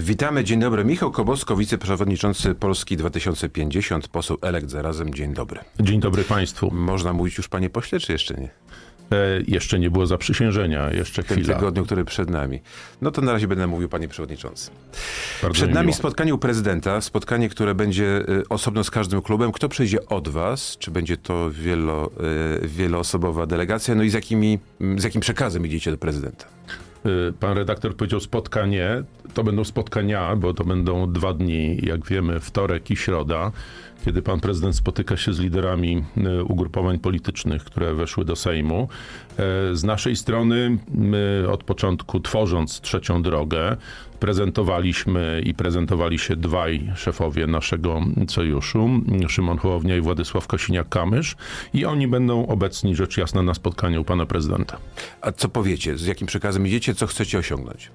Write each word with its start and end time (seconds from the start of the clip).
Witamy, 0.00 0.44
dzień 0.44 0.60
dobry. 0.60 0.84
Michał 0.84 1.10
Kobosko, 1.10 1.56
wiceprzewodniczący 1.56 2.54
Polski 2.54 2.96
2050, 2.96 4.08
poseł 4.08 4.38
elekt 4.42 4.70
zarazem. 4.70 5.14
Dzień 5.14 5.34
dobry. 5.34 5.60
Dzień 5.80 6.00
dobry 6.00 6.24
Państwu. 6.24 6.70
Można 6.74 7.12
mówić 7.12 7.38
już 7.38 7.48
panie 7.48 7.70
pośle, 7.70 8.00
czy 8.00 8.12
jeszcze 8.12 8.34
nie? 8.34 8.48
E, 9.12 9.40
jeszcze 9.48 9.78
nie 9.78 9.90
było 9.90 10.06
zaprzysiężenia, 10.06 10.90
jeszcze 10.92 11.22
W 11.22 11.26
chwila. 11.26 11.54
tygodniu, 11.54 11.84
który 11.84 12.04
przed 12.04 12.30
nami. 12.30 12.60
No 13.02 13.10
to 13.10 13.22
na 13.22 13.32
razie 13.32 13.48
będę 13.48 13.66
mówił, 13.66 13.88
panie 13.88 14.08
przewodniczący. 14.08 14.70
Bardzo 15.42 15.54
Przed 15.54 15.68
mi 15.68 15.74
nami 15.74 15.86
miło. 15.86 15.98
spotkanie 15.98 16.34
u 16.34 16.38
prezydenta, 16.38 17.00
spotkanie, 17.00 17.48
które 17.48 17.74
będzie 17.74 18.04
y, 18.28 18.48
osobno 18.48 18.84
z 18.84 18.90
każdym 18.90 19.22
klubem. 19.22 19.52
Kto 19.52 19.68
przyjdzie 19.68 20.06
od 20.06 20.28
was? 20.28 20.76
Czy 20.78 20.90
będzie 20.90 21.16
to 21.16 21.50
wielo, 21.50 22.10
y, 22.64 22.68
wieloosobowa 22.68 23.46
delegacja? 23.46 23.94
No 23.94 24.02
i 24.02 24.10
z, 24.10 24.14
jakimi, 24.14 24.58
z 24.96 25.04
jakim 25.04 25.20
przekazem 25.20 25.66
idziecie 25.66 25.90
do 25.90 25.98
prezydenta? 25.98 26.44
Y, 27.06 27.32
Pan 27.40 27.56
redaktor 27.56 27.96
powiedział 27.96 28.20
spotkanie. 28.20 29.02
To 29.34 29.44
będą 29.44 29.64
spotkania, 29.64 30.36
bo 30.36 30.54
to 30.54 30.64
będą 30.64 31.12
dwa 31.12 31.32
dni, 31.32 31.78
jak 31.82 32.06
wiemy, 32.06 32.40
wtorek 32.40 32.90
i 32.90 32.96
środa, 32.96 33.52
kiedy 34.04 34.22
pan 34.22 34.40
prezydent 34.40 34.76
spotyka 34.76 35.16
się 35.16 35.32
z 35.32 35.38
liderami 35.38 36.04
y, 36.16 36.44
ugrupowań 36.44 36.98
politycznych, 36.98 37.64
które 37.64 37.94
weszły 37.94 38.24
do 38.24 38.36
Sejmu. 38.36 38.88
E, 39.38 39.76
Z 39.76 39.84
naszej 39.84 40.16
strony, 40.16 40.78
my 40.94 41.46
od 41.52 41.64
początku 41.64 42.20
tworząc 42.20 42.80
trzecią 42.80 43.22
drogę, 43.22 43.76
prezentowaliśmy 44.20 45.42
i 45.44 45.54
prezentowali 45.54 46.18
się 46.18 46.36
dwaj 46.36 46.92
szefowie 46.96 47.46
naszego 47.46 48.00
sojuszu, 48.28 48.90
Szymon 49.28 49.58
Hołownia 49.58 49.96
i 49.96 50.00
Władysław 50.00 50.48
Kosiniak-Kamysz 50.48 51.34
i 51.74 51.84
oni 51.84 52.08
będą 52.08 52.46
obecni 52.46 52.96
rzecz 52.96 53.16
jasna 53.16 53.42
na 53.42 53.54
spotkaniu 53.54 54.04
pana 54.04 54.26
prezydenta. 54.26 54.76
A 55.20 55.32
co 55.32 55.48
powiecie? 55.48 55.98
Z 55.98 56.06
jakim 56.06 56.26
przekazem 56.26 56.66
idziecie? 56.66 56.94
Co 56.94 57.06
chcecie 57.06 57.38
osiągnąć? 57.38 57.90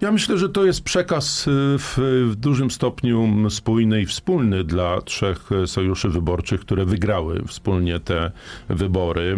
Ja 0.00 0.12
myślę, 0.12 0.38
że 0.38 0.48
to 0.48 0.64
jest 0.64 0.82
przekaz 0.84 1.48
y, 1.48 1.50
w, 1.78 1.98
w 2.30 2.36
dużym 2.36 2.70
stopniu 2.70 3.50
spójny 3.50 4.02
i 4.02 4.06
wspólny 4.06 4.64
dla 4.64 5.00
trzech 5.00 5.52
y, 5.52 5.66
sojuszy 5.66 6.08
wyborczych, 6.08 6.60
które 6.60 6.84
wygrały 6.84 7.42
wspólnie 7.46 8.00
te 8.00 8.30
wybory. 8.68 9.36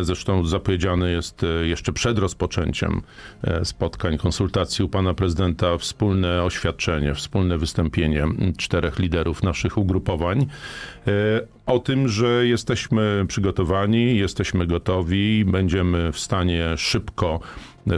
Y, 0.00 0.04
Zresztą 0.04 0.46
zapowiedziane 0.46 1.10
jest 1.10 1.46
jeszcze 1.62 1.92
przed 1.92 2.18
rozpoczęciem 2.18 3.02
spotkań, 3.64 4.18
konsultacji 4.18 4.84
u 4.84 4.88
pana 4.88 5.14
prezydenta 5.14 5.78
wspólne 5.78 6.42
oświadczenie, 6.42 7.14
wspólne 7.14 7.58
wystąpienie 7.58 8.26
czterech 8.56 8.98
liderów 8.98 9.42
naszych 9.42 9.78
ugrupowań 9.78 10.46
o 11.70 11.78
tym, 11.78 12.08
że 12.08 12.46
jesteśmy 12.46 13.24
przygotowani, 13.28 14.18
jesteśmy 14.18 14.66
gotowi, 14.66 15.44
będziemy 15.44 16.12
w 16.12 16.18
stanie 16.18 16.76
szybko 16.76 17.40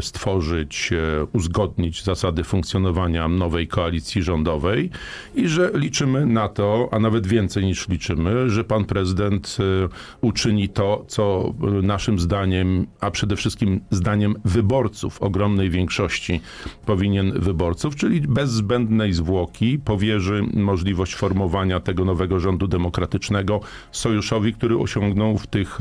stworzyć, 0.00 0.90
e, 0.92 1.26
uzgodnić 1.32 2.04
zasady 2.04 2.44
funkcjonowania 2.44 3.28
nowej 3.28 3.68
koalicji 3.68 4.22
rządowej 4.22 4.90
i 5.34 5.48
że 5.48 5.70
liczymy 5.74 6.26
na 6.26 6.48
to, 6.48 6.88
a 6.92 6.98
nawet 6.98 7.26
więcej 7.26 7.64
niż 7.64 7.88
liczymy, 7.88 8.50
że 8.50 8.64
pan 8.64 8.84
prezydent 8.84 9.56
e, 9.60 9.88
uczyni 10.20 10.68
to, 10.68 11.04
co 11.08 11.54
naszym 11.82 12.18
zdaniem, 12.18 12.86
a 13.00 13.10
przede 13.10 13.36
wszystkim 13.36 13.80
zdaniem 13.90 14.34
wyborców, 14.44 15.22
ogromnej 15.22 15.70
większości 15.70 16.40
powinien 16.86 17.40
wyborców, 17.40 17.96
czyli 17.96 18.20
bez 18.20 18.50
zbędnej 18.50 19.12
zwłoki 19.12 19.78
powierzy 19.78 20.42
możliwość 20.54 21.14
formowania 21.14 21.80
tego 21.80 22.04
nowego 22.04 22.40
rządu 22.40 22.66
demokratycznego 22.66 23.60
sojuszowi, 23.92 24.54
który 24.54 24.78
osiągnął 24.78 25.38
w 25.38 25.46
tych 25.46 25.78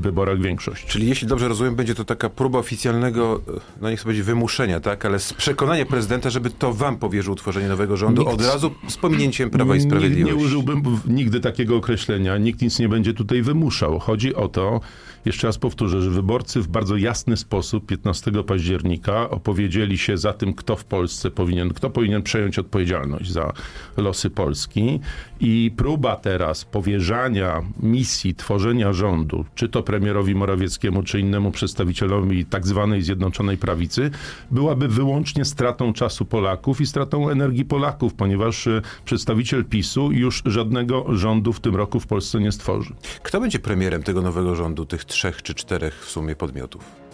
wyborach 0.00 0.40
większość. 0.40 0.86
Czyli 0.86 1.08
jeśli 1.08 1.28
dobrze 1.28 1.48
rozumiem, 1.48 1.74
będzie 1.74 1.94
to 1.94 2.04
taka 2.04 2.30
próba 2.30 2.58
oficjalnego, 2.58 3.40
no 3.80 3.90
nie 3.90 3.96
chcę 3.96 4.02
powiedzieć 4.04 4.26
wymuszenia, 4.26 4.80
tak, 4.80 5.04
ale 5.04 5.18
z 5.18 5.32
przekonania 5.32 5.86
prezydenta, 5.86 6.30
żeby 6.30 6.50
to 6.50 6.72
wam 6.72 6.96
powierzył 6.96 7.32
utworzenie 7.32 7.68
nowego 7.68 7.96
rządu 7.96 8.22
Nikt- 8.22 8.34
od 8.34 8.40
razu 8.46 8.70
z 8.88 8.96
pominięciem 8.96 9.50
Prawa 9.50 9.76
i 9.76 9.80
Sprawiedliwości. 9.80 10.38
nie 10.38 10.44
użyłbym 10.44 10.82
nigdy 11.06 11.40
takiego 11.40 11.76
określenia. 11.76 12.38
Nikt 12.38 12.62
nic 12.62 12.78
nie 12.78 12.88
będzie 12.88 13.14
tutaj 13.14 13.42
wymuszał. 13.42 13.98
Chodzi 13.98 14.34
o 14.34 14.48
to, 14.48 14.80
jeszcze 15.24 15.46
raz 15.46 15.58
powtórzę, 15.58 16.02
że 16.02 16.10
wyborcy 16.10 16.60
w 16.60 16.68
bardzo 16.68 16.96
jasny 16.96 17.36
sposób 17.36 17.86
15 17.86 18.32
października 18.46 19.30
opowiedzieli 19.30 19.98
się 19.98 20.18
za 20.18 20.32
tym, 20.32 20.54
kto 20.54 20.76
w 20.76 20.84
Polsce 20.84 21.30
powinien, 21.30 21.74
kto 21.74 21.90
powinien 21.90 22.22
przejąć 22.22 22.58
odpowiedzialność 22.58 23.30
za 23.30 23.52
losy 23.96 24.30
Polski. 24.30 25.00
I 25.40 25.72
próba 25.76 26.16
teraz 26.16 26.64
powierzania 26.64 27.62
misji 27.82 28.34
tworzenia 28.34 28.92
rządu, 28.92 29.44
czy 29.54 29.68
to 29.68 29.82
premierowi 29.82 30.34
Morawieckiemu, 30.34 31.02
czy 31.02 31.20
innemu 31.20 31.50
przedstawicielowi 31.50 32.44
tak 32.44 32.66
zwanej 32.66 33.02
Zjednoczonej 33.02 33.58
Prawicy, 33.58 34.10
byłaby 34.50 34.88
wyłącznie 34.88 35.44
stratą 35.44 35.92
czasu 35.92 36.24
Polaków 36.24 36.80
i 36.80 36.86
stratą 36.86 37.28
energii 37.28 37.64
Polaków, 37.64 38.14
ponieważ 38.14 38.66
e, 38.66 38.82
przedstawiciel 39.04 39.64
PiSu 39.64 40.12
już 40.12 40.42
żadnego 40.46 41.16
rządu 41.16 41.52
w 41.52 41.60
tym 41.60 41.76
roku 41.76 42.00
w 42.00 42.06
Polsce 42.06 42.40
nie 42.40 42.52
stworzy. 42.52 42.94
Kto 43.22 43.40
będzie 43.40 43.58
premierem 43.58 44.02
tego 44.02 44.22
nowego 44.22 44.54
rządu, 44.54 44.86
tych 44.86 45.04
trzech 45.14 45.42
czy 45.42 45.54
czterech 45.54 46.06
w 46.06 46.10
sumie 46.10 46.36
podmiotów? 46.36 47.04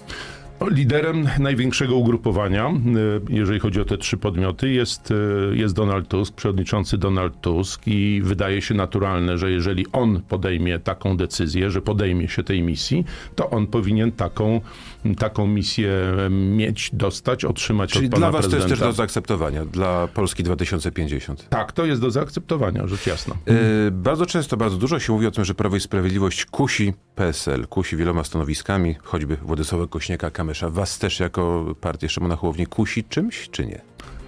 No, 0.61 0.69
Liderem 0.69 1.29
największego 1.39 1.97
ugrupowania, 1.97 2.67
e, 2.67 2.73
jeżeli 3.29 3.61
chodzi 3.61 3.81
o 3.81 3.85
te 3.85 3.99
trzy 3.99 4.17
podmioty, 4.17 4.71
jest, 4.71 5.11
e, 5.11 5.57
jest 5.57 5.75
Donald 5.75 6.09
Tusk, 6.09 6.35
przewodniczący 6.35 6.99
Donald 6.99 7.41
Tusk 7.41 7.83
i 7.87 8.21
wydaje 8.25 8.63
się 8.63 8.75
naturalne, 8.75 9.39
że 9.39 9.51
jeżeli 9.51 9.87
on 9.93 10.23
podejmie 10.29 10.79
taką 10.79 11.17
decyzję, 11.17 11.71
że 11.71 11.81
podejmie 11.83 12.29
się 12.29 12.43
tej 12.43 12.63
misji, 12.63 13.05
to 13.37 13.51
on 13.51 13.67
powinien 13.67 14.13
taką, 14.13 14.61
taką 15.19 15.47
misję 15.47 15.91
mieć, 16.31 16.91
dostać, 16.93 17.45
otrzymać 17.45 17.93
Czyli 17.93 18.07
od 18.07 18.13
pana 18.13 18.31
dla 18.31 18.41
was 18.41 18.51
to 18.51 18.57
jest 18.57 18.69
też 18.69 18.79
do 18.79 18.93
zaakceptowania, 18.93 19.65
dla 19.65 20.09
Polski 20.09 20.43
2050. 20.43 21.49
Tak, 21.49 21.73
to 21.73 21.85
jest 21.87 22.01
do 22.01 22.11
zaakceptowania, 22.11 22.87
rzecz 22.87 23.07
jasna. 23.07 23.35
Yy, 23.47 23.55
bardzo 23.91 24.27
często, 24.27 24.57
bardzo 24.57 24.77
dużo 24.77 24.99
się 24.99 25.13
mówi 25.13 25.27
o 25.27 25.31
tym, 25.31 25.45
że 25.45 25.55
Prawo 25.55 25.77
i 25.77 25.81
Sprawiedliwość 25.81 26.45
kusi 26.45 26.93
PSL, 27.15 27.67
kusi 27.67 27.97
wieloma 27.97 28.25
stanowiskami, 28.25 28.95
choćby 29.03 29.37
Władysława 29.37 29.85
Kośniaka-Kamysza. 29.85 30.73
Was 30.73 30.99
też 30.99 31.21
jako 31.21 31.75
partię 31.81 32.09
Szymona 32.09 32.37
Hołowni 32.37 32.67
kusi 32.67 33.05
czymś, 33.05 33.49
czy 33.51 33.67
nie? 33.67 33.81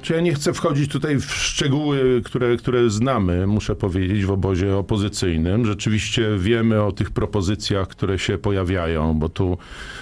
Czy 0.03 0.13
ja 0.13 0.21
nie 0.21 0.35
chcę 0.35 0.53
wchodzić 0.53 0.93
tutaj 0.93 1.17
w 1.21 1.25
szczegóły, 1.25 2.23
które, 2.25 2.57
które 2.57 2.91
znamy, 2.91 3.47
muszę 3.47 3.75
powiedzieć, 3.77 4.25
w 4.25 4.31
obozie 4.31 4.77
opozycyjnym. 4.77 5.67
Rzeczywiście 5.67 6.29
wiemy 6.39 6.83
o 6.83 6.93
tych 6.93 7.11
propozycjach, 7.11 7.89
które 7.89 8.19
się 8.19 8.39
pojawiają, 8.39 9.15
bo 9.15 9.29
tu 9.29 9.59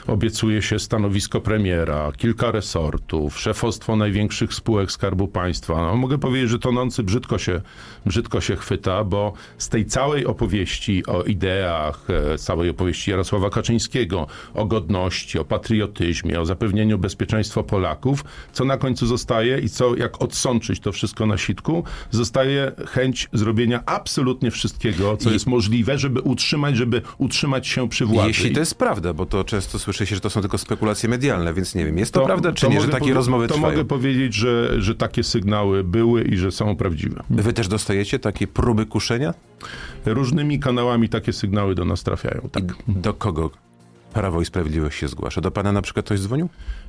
obiecuje 0.07 0.63
się 0.63 0.79
stanowisko 0.79 1.41
premiera, 1.41 2.13
kilka 2.17 2.51
resortów, 2.51 3.41
szefostwo 3.41 3.97
największych 3.97 4.55
spółek 4.55 4.93
Skarbu 4.93 5.29
Państwa. 5.29 5.83
No, 5.83 5.97
mogę 5.97 6.19
powiedzieć, 6.19 6.51
że 6.51 6.59
tonący 6.59 7.03
brzydko 7.03 7.39
się, 7.39 7.61
brzydko 8.07 8.41
się 8.41 8.57
chwyta, 8.57 9.05
bo 9.05 9.33
z 9.59 9.69
tej 9.69 9.87
całej 9.87 10.27
opowieści 10.27 11.07
o 11.07 11.23
ideach, 11.23 12.07
e, 12.33 12.39
całej 12.39 12.71
opowieści 12.71 13.11
Jarosława 13.11 13.51
Kaczyńskiego, 13.51 14.27
o 14.55 14.67
godności, 14.67 15.39
o 15.39 15.45
patriotyzmie, 15.45 16.41
o 16.41 16.45
zapewnieniu 16.45 16.99
bezpieczeństwa 16.99 17.63
Polaków, 17.63 18.25
co 18.53 18.65
na 18.65 18.77
końcu 18.77 19.07
zostaje 19.07 19.59
i 19.59 19.69
co 19.69 19.90
jak 19.97 20.23
odsączyć 20.23 20.81
to 20.81 20.93
wszystko 20.93 21.27
na 21.27 21.39
sitku, 21.39 21.85
zostaje 22.11 22.73
chęć 22.89 23.29
zrobienia 23.33 23.83
absolutnie 23.87 24.51
wszystkiego, 24.51 25.17
co 25.17 25.31
I- 25.31 25.33
jest 25.33 25.47
możliwe, 25.47 25.99
żeby 25.99 26.21
utrzymać, 26.21 26.77
żeby 26.77 27.03
utrzymać 27.19 27.67
się 27.69 27.89
przy 27.89 28.07
władzy. 28.07 28.29
Jeśli 28.29 28.51
I 28.51 28.55
to 28.55 28.61
jest 28.61 28.75
prawda, 28.75 29.13
bo 29.15 29.27
to 29.27 29.45
często 29.45 29.79
słyszy 29.79 30.07
się, 30.07 30.15
że 30.15 30.21
to 30.21 30.31
są 30.31 30.41
tylko 30.41 30.59
spekulacje 30.59 31.09
medialne, 31.09 31.55
więc 31.55 31.75
nie 31.75 31.85
wiem, 31.85 31.99
jest 31.99 32.13
to, 32.15 32.25
prawda, 32.27 32.53
czy 32.53 32.67
to 32.67 32.73
nie, 32.73 32.81
że 32.81 32.89
takie 32.89 33.15
rozmowy 33.15 33.49
To 33.49 33.55
trwają? 33.55 33.73
mogę 33.73 33.85
powiedzieć, 33.85 34.35
że, 34.35 34.83
że 34.83 34.95
takie 34.95 35.23
sygnały 35.23 35.85
były 35.85 36.23
i 36.23 36.37
że 36.37 36.51
są 36.51 36.77
prawdziwe. 36.77 37.23
Wy 37.31 37.53
też 37.53 37.69
dostajecie 37.69 38.19
takie 38.19 38.47
próby 38.47 38.87
kuszenia? 38.87 39.35
Różnymi 40.07 40.61
kanałami 40.61 41.09
takie 41.09 41.33
sygnały 41.33 41.75
do 41.75 41.85
nas 41.85 42.03
trafiają. 42.03 42.49
Tak. 42.53 42.65
Do 42.89 43.15
kogo 43.15 43.51
Prawo 44.15 44.41
i 44.41 44.45
Sprawiedliwość 44.45 44.99
się 44.99 45.09
zgłasza? 45.09 45.41
Do 45.41 45.51
pana 45.51 45.73
na 45.73 45.83
przykład 45.83 46.07
ktoś 46.07 46.21
dzwonił? 46.21 46.49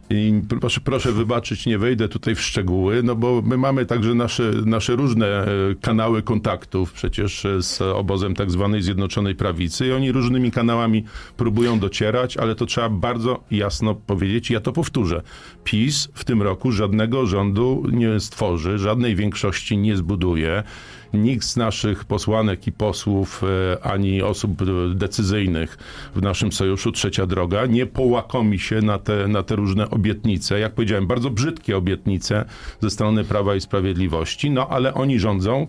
I 0.10 0.42
proszę, 0.60 0.82
proszę 0.82 1.12
wybaczyć, 1.12 1.66
nie 1.66 1.78
wejdę 1.78 2.10
tutaj 2.10 2.36
w 2.36 2.42
szczegóły, 2.42 3.04
no 3.04 3.16
bo 3.16 3.42
my 3.42 3.58
mamy 3.58 3.86
także 3.86 4.14
nasze, 4.14 4.52
nasze 4.66 4.96
różne 4.96 5.28
e, 5.28 5.48
kanały 5.82 6.22
kontaktów 6.22 6.94
przecież 6.94 7.46
e, 7.46 7.62
z 7.62 7.82
obozem 7.82 8.36
tak 8.36 8.52
zwanej 8.52 8.82
Zjednoczonej 8.82 9.36
Prawicy 9.36 9.88
i 9.88 9.92
oni 9.92 10.12
różnymi 10.12 10.52
kanałami 10.52 11.04
próbują 11.38 11.80
docierać, 11.80 12.38
ale 12.38 12.56
to 12.56 12.66
trzeba 12.66 12.90
bardzo 12.90 13.44
jasno 13.52 13.96
powiedzieć 13.96 14.52
ja 14.52 14.60
to 14.60 14.72
powtórzę. 14.72 15.22
PiS 15.64 16.10
w 16.14 16.24
tym 16.24 16.42
roku 16.42 16.72
żadnego 16.72 17.26
rządu 17.26 17.84
nie 17.92 18.20
stworzy, 18.20 18.78
żadnej 18.78 19.16
większości 19.16 19.78
nie 19.78 19.98
zbuduje. 19.98 20.64
Nikt 21.14 21.46
z 21.46 21.58
naszych 21.58 22.06
posłanek 22.06 22.68
i 22.68 22.72
posłów, 22.72 23.44
e, 23.44 23.86
ani 23.86 24.22
osób 24.22 24.52
decyzyjnych 24.96 25.78
w 26.16 26.22
naszym 26.22 26.52
sojuszu 26.52 26.92
Trzecia 26.92 27.26
Droga 27.26 27.66
nie 27.66 27.86
połakomi 27.86 28.60
się 28.60 28.82
na 28.82 29.00
te, 29.00 29.28
na 29.28 29.44
te 29.44 29.56
różne 29.56 29.90
obietnice. 29.92 30.60
Jak 30.60 30.74
powiedziałem, 30.74 31.08
bardzo 31.08 31.30
brzydkie 31.30 31.78
obietnice 31.78 32.46
ze 32.82 32.90
strony 32.90 33.24
Prawa 33.24 33.56
i 33.56 33.62
Sprawiedliwości, 33.62 34.52
no 34.52 34.68
ale 34.68 34.94
oni 34.94 35.20
rządzą 35.20 35.68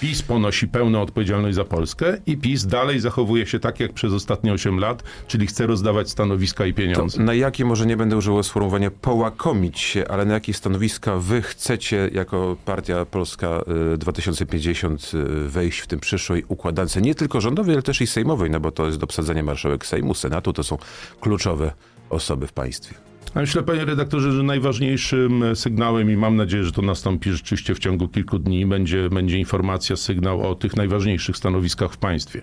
PiS 0.00 0.22
ponosi 0.22 0.68
pełną 0.68 1.02
odpowiedzialność 1.02 1.54
za 1.54 1.64
Polskę 1.64 2.18
i 2.26 2.36
PiS 2.36 2.66
dalej 2.66 3.00
zachowuje 3.00 3.46
się 3.46 3.58
tak 3.58 3.80
jak 3.80 3.92
przez 3.92 4.12
ostatnie 4.12 4.52
8 4.52 4.78
lat, 4.78 5.02
czyli 5.26 5.46
chce 5.46 5.66
rozdawać 5.66 6.10
stanowiska 6.10 6.66
i 6.66 6.74
pieniądze. 6.74 7.18
To 7.18 7.24
na 7.24 7.34
jakie, 7.34 7.64
może 7.64 7.86
nie 7.86 7.96
będę 7.96 8.16
używał 8.16 8.42
sformułowania 8.42 8.90
połakomić 8.90 9.80
się, 9.80 10.08
ale 10.08 10.24
na 10.24 10.34
jakie 10.34 10.54
stanowiska 10.54 11.16
wy 11.16 11.42
chcecie 11.42 12.10
jako 12.12 12.56
Partia 12.64 13.04
Polska 13.04 13.64
2050 13.98 15.10
y, 15.14 15.18
y, 15.18 15.48
wejść 15.48 15.78
w 15.78 15.86
tym 15.86 16.00
przyszłej 16.00 16.44
układance, 16.48 16.96
nie 16.96 17.14
tylko 17.14 17.40
rządowej, 17.40 17.74
ale 17.74 17.82
też 17.82 18.00
i 18.00 18.06
sejmowej, 18.06 18.50
no 18.50 18.60
bo 18.60 18.70
to 18.70 18.86
jest 18.86 18.98
do 18.98 19.04
obsadzenia 19.04 19.42
marszałek 19.42 19.86
Sejmu, 19.86 20.14
Senatu, 20.14 20.52
to 20.52 20.62
są 20.62 20.78
kluczowe 21.20 21.72
osoby 22.10 22.46
w 22.46 22.52
państwie. 22.52 23.11
Myślę, 23.34 23.62
panie 23.62 23.84
redaktorze, 23.84 24.32
że 24.32 24.42
najważniejszym 24.42 25.44
sygnałem 25.54 26.10
i 26.10 26.16
mam 26.16 26.36
nadzieję, 26.36 26.64
że 26.64 26.72
to 26.72 26.82
nastąpi 26.82 27.32
rzeczywiście 27.32 27.74
w 27.74 27.78
ciągu 27.78 28.08
kilku 28.08 28.38
dni, 28.38 28.66
będzie, 28.66 29.08
będzie 29.08 29.38
informacja, 29.38 29.96
sygnał 29.96 30.50
o 30.50 30.54
tych 30.54 30.76
najważniejszych 30.76 31.36
stanowiskach 31.36 31.92
w 31.92 31.96
państwie. 31.96 32.42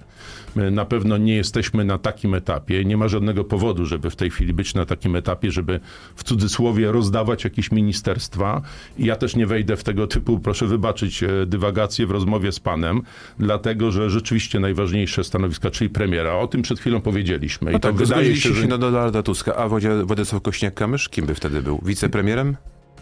My 0.55 0.71
na 0.71 0.85
pewno 0.85 1.17
nie 1.17 1.35
jesteśmy 1.35 1.85
na 1.85 1.97
takim 1.97 2.33
etapie, 2.33 2.85
nie 2.85 2.97
ma 2.97 3.07
żadnego 3.07 3.43
powodu, 3.43 3.85
żeby 3.85 4.09
w 4.09 4.15
tej 4.15 4.29
chwili 4.29 4.53
być 4.53 4.73
na 4.73 4.85
takim 4.85 5.15
etapie, 5.15 5.51
żeby 5.51 5.79
w 6.15 6.23
cudzysłowie 6.23 6.91
rozdawać 6.91 7.43
jakieś 7.43 7.71
ministerstwa. 7.71 8.61
I 8.97 9.05
ja 9.05 9.15
też 9.15 9.35
nie 9.35 9.47
wejdę 9.47 9.77
w 9.77 9.83
tego 9.83 10.07
typu, 10.07 10.39
proszę 10.39 10.67
wybaczyć, 10.67 11.23
e, 11.23 11.45
dywagacje 11.45 12.07
w 12.07 12.11
rozmowie 12.11 12.51
z 12.51 12.59
panem, 12.59 13.01
dlatego, 13.39 13.91
że 13.91 14.09
rzeczywiście 14.09 14.59
najważniejsze 14.59 15.23
stanowiska, 15.23 15.71
czyli 15.71 15.89
premiera, 15.89 16.33
o 16.33 16.47
tym 16.47 16.61
przed 16.61 16.79
chwilą 16.79 17.01
powiedzieliśmy. 17.01 17.71
No 17.71 17.77
I 17.77 17.81
tak, 17.81 17.91
tak 17.91 17.95
wydaje 17.95 18.35
się, 18.35 18.53
że... 18.53 18.61
się 18.61 18.67
do 18.67 18.77
Donalda 18.77 19.23
Tuska, 19.23 19.55
a 19.55 19.69
Władysław 20.03 20.41
Kośniak 20.41 20.68
Kamysz, 20.71 21.09
kim 21.09 21.25
by 21.25 21.35
wtedy 21.35 21.61
był? 21.61 21.79
Wicepremierem? 21.85 22.57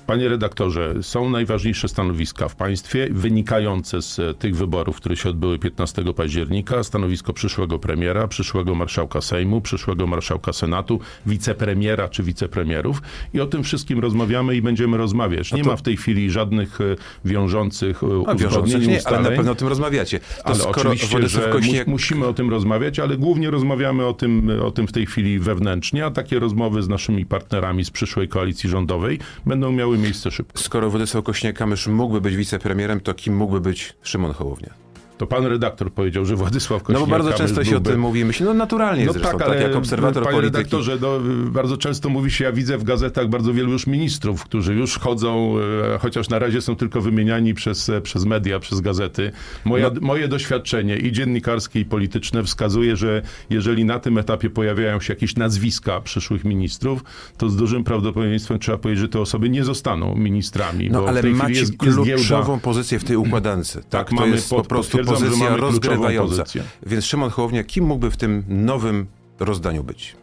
Panie 0.08 0.30
redaktorze, 0.30 0.94
są 1.02 1.30
najważniejsze 1.30 1.88
stanowiska 1.88 2.48
w 2.48 2.56
państwie 2.56 3.08
wynikające 3.12 4.02
z 4.02 4.40
tych 4.40 4.56
wyborów, 4.56 4.98
które 4.98 5.16
się 5.16 5.30
odbyły 5.30 5.60
15 5.60 6.14
października. 6.14 6.84
Stanowisko 6.84 7.34
przyszłego 7.34 7.80
premiera, 7.80 8.28
przyszłego 8.28 8.76
marszałka 8.76 9.22
Sejmu, 9.22 9.62
przyszłego 9.62 10.08
marszałka 10.08 10.54
Senatu, 10.54 11.00
wicepremiera 11.26 12.10
czy 12.10 12.24
wicepremierów. 12.24 13.02
I 13.34 13.42
o 13.42 13.46
tym 13.46 13.64
wszystkim 13.64 14.00
rozmawiamy 14.00 14.56
i 14.56 14.62
będziemy 14.62 14.98
rozmawiać. 14.98 15.54
Nie 15.54 15.64
to... 15.64 15.70
ma 15.70 15.76
w 15.76 15.82
tej 15.82 15.98
chwili 15.98 16.32
żadnych 16.32 16.82
e, 16.82 16.96
wiążących 17.26 18.04
e, 18.04 18.08
A, 18.28 18.34
uzgodnień, 18.34 18.88
nie, 18.88 19.08
ale 19.08 19.20
na 19.20 19.30
pewno 19.30 19.52
o 19.52 19.56
tym 19.56 19.68
rozmawiacie. 19.68 20.20
To 20.20 20.46
ale 20.46 20.68
oczywiście, 20.68 21.28
że 21.30 21.42
Kośniak... 21.42 21.88
musimy 21.88 22.26
o 22.28 22.34
tym 22.34 22.50
rozmawiać, 22.50 23.00
ale 23.00 23.18
głównie 23.18 23.52
rozmawiamy 23.52 24.06
o 24.06 24.14
tym, 24.14 24.52
o 24.64 24.72
tym 24.72 24.88
w 24.88 24.92
tej 24.92 25.06
chwili 25.06 25.40
wewnętrznie, 25.40 26.06
a 26.06 26.12
takie 26.12 26.40
rozmowy 26.40 26.84
z 26.84 26.90
naszymi 26.90 27.26
partnerami 27.26 27.86
z 27.86 27.92
przyszłej 27.92 28.28
koalicji 28.28 28.70
rządowej 28.70 29.20
będą 29.46 29.72
miały 29.72 29.97
miejsce 29.98 30.32
szybko. 30.32 30.60
Skoro 30.60 30.90
Władysław 30.90 31.24
Kośniak-Kamysz 31.24 31.92
mógłby 31.92 32.22
być 32.22 32.36
wicepremierem, 32.36 33.00
to 33.00 33.14
kim 33.14 33.36
mógłby 33.36 33.62
być 33.62 33.96
Szymon 34.02 34.34
Hołownia? 34.34 34.87
To 35.18 35.28
pan 35.28 35.46
redaktor 35.46 35.94
powiedział, 35.94 36.26
że 36.26 36.36
Władysław 36.36 36.84
Kośniak 36.84 37.02
No 37.02 37.08
bo 37.08 37.12
bardzo 37.12 37.34
często 37.34 37.64
się 37.64 37.78
o 37.78 37.80
tym 37.80 38.00
mówi. 38.00 38.26
Myślę, 38.26 38.46
no 38.46 38.54
naturalnie 38.54 39.06
no 39.06 39.14
zresztą, 39.14 39.32
tak, 39.32 39.42
ale 39.42 39.54
tak 39.54 39.68
jak 39.68 39.76
obserwator 39.76 40.24
panie 40.24 40.36
polityki. 40.36 40.58
redaktorze, 40.58 40.98
no, 41.02 41.20
bardzo 41.52 41.78
często 41.78 42.10
mówi 42.10 42.32
się, 42.32 42.44
ja 42.44 42.52
widzę 42.52 42.78
w 42.78 42.84
gazetach 42.84 43.30
bardzo 43.30 43.54
wielu 43.54 43.72
już 43.72 43.88
ministrów, 43.88 44.44
którzy 44.44 44.74
już 44.74 45.00
chodzą, 45.00 45.54
e, 45.96 46.00
chociaż 46.00 46.30
na 46.30 46.40
razie 46.40 46.62
są 46.62 46.76
tylko 46.76 47.02
wymieniani 47.02 47.54
przez, 47.54 47.90
e, 47.90 48.02
przez 48.02 48.26
media, 48.26 48.60
przez 48.60 48.82
gazety. 48.82 49.32
Moja, 49.66 49.90
no. 49.90 50.02
Moje 50.02 50.28
doświadczenie 50.28 50.98
i 50.98 51.12
dziennikarskie, 51.12 51.80
i 51.80 51.86
polityczne 51.86 52.44
wskazuje, 52.44 52.96
że 52.96 53.22
jeżeli 53.50 53.86
na 53.86 54.00
tym 54.00 54.18
etapie 54.18 54.50
pojawiają 54.50 55.00
się 55.00 55.14
jakieś 55.14 55.36
nazwiska 55.36 56.02
przyszłych 56.02 56.46
ministrów, 56.46 57.04
to 57.38 57.50
z 57.50 57.56
dużym 57.56 57.84
prawdopodobieństwem 57.84 58.60
trzeba 58.60 58.78
powiedzieć, 58.78 59.02
że 59.02 59.10
te 59.10 59.20
osoby 59.20 59.50
nie 59.50 59.64
zostaną 59.64 60.16
ministrami. 60.16 60.90
No 60.90 61.06
ale 61.08 61.24
macie 61.24 61.60
jest, 61.60 61.78
kluczową 61.78 62.54
jest 62.54 62.64
pozycję 62.64 63.00
w 63.00 63.04
tej 63.04 63.18
układance. 63.18 63.74
Tak, 63.74 63.84
tak 63.90 64.12
mamy 64.12 64.38
po 64.50 64.64
prostu 64.64 64.98
pozycja 65.08 65.56
rozgrywająca. 65.58 66.44
Więc 66.86 67.06
Szymon 67.06 67.30
Hołownia, 67.30 67.64
kim 67.64 67.86
mógłby 67.86 68.12
w 68.12 68.18
tym 68.18 68.44
nowym 68.48 69.08
rozdaniu 69.40 69.84
być? 69.84 70.16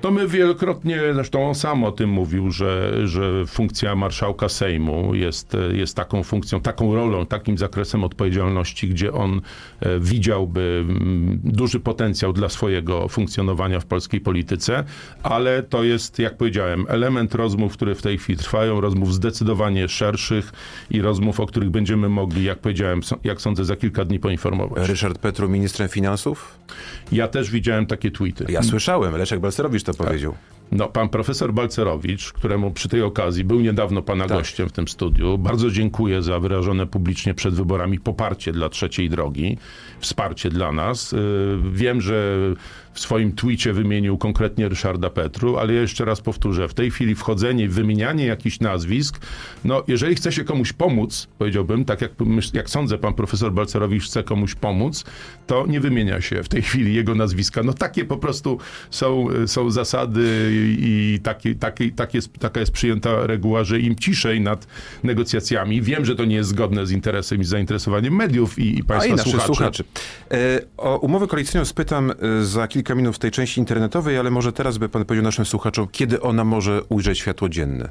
To 0.00 0.10
my 0.10 0.28
wielokrotnie, 0.28 1.00
zresztą 1.14 1.48
on 1.48 1.54
sam 1.54 1.84
o 1.84 1.92
tym 1.92 2.10
mówił, 2.10 2.50
że, 2.50 2.92
że 3.08 3.46
funkcja 3.46 3.94
marszałka 3.94 4.48
Sejmu 4.48 5.14
jest, 5.14 5.56
jest 5.72 5.96
taką 5.96 6.22
funkcją, 6.22 6.60
taką 6.60 6.94
rolą, 6.94 7.26
takim 7.26 7.58
zakresem 7.58 8.04
odpowiedzialności, 8.04 8.88
gdzie 8.88 9.12
on 9.12 9.40
e, 9.80 10.00
widziałby 10.00 10.84
mm, 10.88 11.40
duży 11.44 11.80
potencjał 11.80 12.32
dla 12.32 12.48
swojego 12.48 13.08
funkcjonowania 13.08 13.80
w 13.80 13.86
polskiej 13.86 14.20
polityce, 14.20 14.84
ale 15.22 15.62
to 15.62 15.84
jest, 15.84 16.18
jak 16.18 16.36
powiedziałem, 16.36 16.86
element 16.88 17.34
rozmów, 17.34 17.72
które 17.72 17.94
w 17.94 18.02
tej 18.02 18.18
chwili 18.18 18.38
trwają, 18.38 18.80
rozmów 18.80 19.14
zdecydowanie 19.14 19.88
szerszych 19.88 20.52
i 20.90 21.00
rozmów, 21.00 21.40
o 21.40 21.46
których 21.46 21.70
będziemy 21.70 22.08
mogli, 22.08 22.44
jak 22.44 22.58
powiedziałem, 22.58 23.00
jak 23.24 23.40
sądzę, 23.40 23.64
za 23.64 23.76
kilka 23.76 24.04
dni 24.04 24.18
poinformować. 24.18 24.88
Ryszard 24.88 25.18
Petru, 25.18 25.48
ministrem 25.48 25.88
finansów? 25.88 26.58
Ja 27.12 27.28
też 27.28 27.50
widziałem 27.50 27.86
takie 27.86 28.10
tweety. 28.10 28.46
Ja 28.48 28.62
słyszałem, 28.62 29.16
Leszek 29.16 29.40
Balcerowicz 29.40 29.89
to 29.92 30.04
powiedział. 30.04 30.34
No, 30.72 30.88
pan 30.88 31.08
profesor 31.08 31.52
Balcerowicz, 31.54 32.32
któremu 32.32 32.70
przy 32.70 32.88
tej 32.88 33.02
okazji 33.02 33.44
był 33.44 33.60
niedawno 33.60 34.02
pana 34.02 34.26
tak. 34.26 34.38
gościem 34.38 34.68
w 34.68 34.72
tym 34.72 34.88
studiu, 34.88 35.38
bardzo 35.38 35.70
dziękuję 35.70 36.22
za 36.22 36.40
wyrażone 36.40 36.86
publicznie 36.86 37.34
przed 37.34 37.54
wyborami 37.54 37.98
poparcie 37.98 38.52
dla 38.52 38.68
trzeciej 38.68 39.10
drogi, 39.10 39.58
wsparcie 40.00 40.50
dla 40.50 40.72
nas. 40.72 41.12
Y, 41.12 41.16
wiem, 41.72 42.00
że 42.00 42.36
w 42.92 43.00
swoim 43.00 43.32
twicie 43.32 43.72
wymienił 43.72 44.18
konkretnie 44.18 44.68
Ryszarda 44.68 45.10
Petru, 45.10 45.56
ale 45.56 45.74
ja 45.74 45.80
jeszcze 45.80 46.04
raz 46.04 46.20
powtórzę, 46.20 46.68
w 46.68 46.74
tej 46.74 46.90
chwili 46.90 47.14
wchodzenie, 47.14 47.68
wymienianie 47.68 48.26
jakichś 48.26 48.60
nazwisk, 48.60 49.20
no 49.64 49.82
jeżeli 49.88 50.14
chce 50.14 50.32
się 50.32 50.44
komuś 50.44 50.72
pomóc, 50.72 51.28
powiedziałbym, 51.38 51.84
tak 51.84 52.00
jak, 52.00 52.12
jak 52.52 52.70
sądzę, 52.70 52.98
pan 52.98 53.14
profesor 53.14 53.52
Balcerowicz 53.52 54.04
chce 54.04 54.22
komuś 54.22 54.54
pomóc, 54.54 55.04
to 55.46 55.66
nie 55.66 55.80
wymienia 55.80 56.20
się 56.20 56.42
w 56.42 56.48
tej 56.48 56.62
chwili 56.62 56.94
jego 56.94 57.14
nazwiska. 57.14 57.62
No 57.62 57.72
takie 57.72 58.04
po 58.04 58.16
prostu 58.16 58.58
są, 58.90 59.26
są 59.46 59.70
zasady 59.70 60.50
i 60.78 61.18
taki, 61.22 61.54
taki, 61.56 61.92
tak 61.92 62.14
jest, 62.14 62.32
taka 62.38 62.60
jest 62.60 62.72
przyjęta 62.72 63.26
reguła, 63.26 63.64
że 63.64 63.80
im 63.80 63.96
ciszej 63.96 64.40
nad 64.40 64.66
negocjacjami, 65.04 65.82
wiem, 65.82 66.04
że 66.04 66.16
to 66.16 66.24
nie 66.24 66.36
jest 66.36 66.50
zgodne 66.50 66.86
z 66.86 66.90
interesem 66.90 67.40
i 67.40 67.44
zainteresowaniem 67.44 68.14
mediów 68.14 68.58
i, 68.58 68.78
i 68.78 68.84
państwa 68.84 69.12
A 69.12 69.16
i 69.16 69.18
słuchaczy. 69.18 69.46
słuchaczy. 69.46 69.84
E, 70.30 70.60
o 70.76 70.98
umowę 70.98 71.26
koalicyjną 71.26 71.64
spytam 71.64 72.10
e, 72.10 72.44
za 72.44 72.68
kilka 72.68 72.79
minut 72.88 73.16
w 73.16 73.18
tej 73.18 73.30
części 73.30 73.60
internetowej, 73.60 74.18
ale 74.18 74.30
może 74.30 74.52
teraz 74.52 74.78
by 74.78 74.88
pan 74.88 75.04
powiedział 75.04 75.24
naszym 75.24 75.44
słuchaczom, 75.44 75.88
kiedy 75.92 76.20
ona 76.20 76.44
może 76.44 76.82
ujrzeć 76.88 77.18
światło 77.18 77.48
dzienne? 77.48 77.90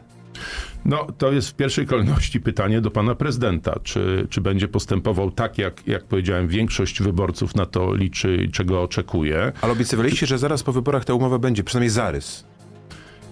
No, 0.86 1.08
to 1.18 1.32
jest 1.32 1.50
w 1.50 1.54
pierwszej 1.54 1.86
kolejności 1.86 2.42
pytanie 2.42 2.82
do 2.82 2.92
pana 2.92 3.16
prezydenta. 3.16 3.80
Czy, 3.84 4.28
czy 4.30 4.42
będzie 4.42 4.68
postępował 4.68 5.32
tak, 5.32 5.58
jak, 5.58 5.88
jak 5.88 6.04
powiedziałem, 6.04 6.48
większość 6.48 7.02
wyborców 7.02 7.56
na 7.56 7.66
to 7.66 7.96
liczy, 7.96 8.50
czego 8.54 8.82
oczekuje? 8.82 9.52
Ale 9.62 9.72
obiecywaliście, 9.74 10.26
że 10.26 10.38
zaraz 10.38 10.64
po 10.64 10.72
wyborach 10.72 11.06
ta 11.06 11.14
umowa 11.14 11.40
będzie, 11.40 11.64
przynajmniej 11.64 11.90
zarys. 11.90 12.46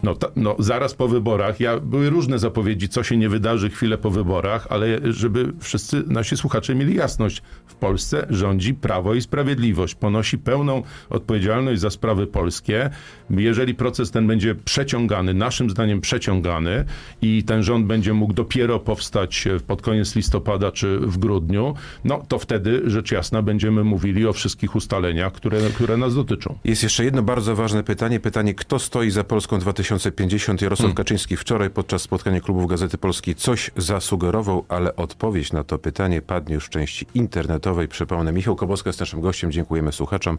No, 0.04 0.16
ta, 0.16 0.28
no, 0.36 0.56
zaraz 0.60 0.94
po 0.94 1.08
wyborach. 1.08 1.60
Ja, 1.60 1.80
były 1.80 2.10
różne 2.10 2.40
zapowiedzi, 2.40 2.90
co 2.90 3.04
się 3.04 3.18
nie 3.18 3.30
wydarzy 3.30 3.70
chwilę 3.70 3.98
po 3.98 4.12
wyborach, 4.12 4.68
ale 4.70 4.88
żeby 5.04 5.54
wszyscy 5.60 6.04
nasi 6.08 6.38
słuchacze 6.38 6.75
mieli 6.75 6.96
jasność, 6.96 7.42
w 7.66 7.75
Polsce 7.75 8.27
rządzi 8.30 8.74
Prawo 8.74 9.13
i 9.13 9.22
Sprawiedliwość. 9.22 9.96
Ponosi 9.96 10.38
pełną 10.38 10.84
odpowiedzialność 11.10 11.82
za 11.82 11.89
sprawy 11.89 12.27
polskie. 12.27 12.89
Jeżeli 13.30 13.75
proces 13.75 14.12
ten 14.12 14.27
będzie 14.27 14.56
przeciągany, 14.56 15.34
naszym 15.34 15.70
zdaniem 15.70 16.01
przeciągany 16.01 16.86
i 17.22 17.44
ten 17.44 17.63
rząd 17.63 17.86
będzie 17.86 18.13
mógł 18.13 18.34
dopiero 18.34 18.80
powstać 18.80 19.48
pod 19.68 19.82
koniec 19.82 20.16
listopada 20.16 20.72
czy 20.72 21.00
w 21.00 21.18
grudniu, 21.18 21.74
no 22.04 22.24
to 22.27 22.39
wtedy 22.39 22.82
rzecz 22.86 23.12
jasna 23.12 23.42
będziemy 23.42 23.84
mówili 23.84 24.27
o 24.27 24.34
wszystkich 24.34 24.75
ustaleniach, 24.75 25.34
które, 25.34 25.60
które 25.75 25.98
nas 25.98 26.16
dotyczą. 26.16 26.58
Jest 26.63 26.84
jeszcze 26.84 27.06
jedno 27.06 27.24
bardzo 27.24 27.56
ważne 27.56 27.84
pytanie. 27.84 28.20
Pytanie, 28.20 28.54
kto 28.54 28.80
stoi 28.80 29.12
za 29.12 29.24
Polską 29.24 29.60
2000 29.60 29.87
2050 29.88 30.62
Jarosław 30.62 30.84
hmm. 30.84 30.96
Kaczyński 30.96 31.38
wczoraj 31.38 31.70
podczas 31.70 32.01
spotkania 32.01 32.41
klubów 32.41 32.67
Gazety 32.67 32.98
Polskiej 32.98 33.36
coś 33.36 33.72
zasugerował, 33.77 34.65
ale 34.70 34.96
odpowiedź 34.96 35.53
na 35.53 35.63
to 35.63 35.79
pytanie 35.79 36.22
padnie 36.22 36.56
już 36.56 36.65
w 36.65 36.70
części 36.70 37.08
internetowej. 37.13 37.88
Przypomnę, 37.88 38.32
Michał 38.32 38.56
Koboska 38.56 38.89
jest 38.89 39.00
naszym 39.00 39.22
gościem. 39.22 39.51
Dziękujemy 39.51 39.91
słuchaczom 39.91 40.38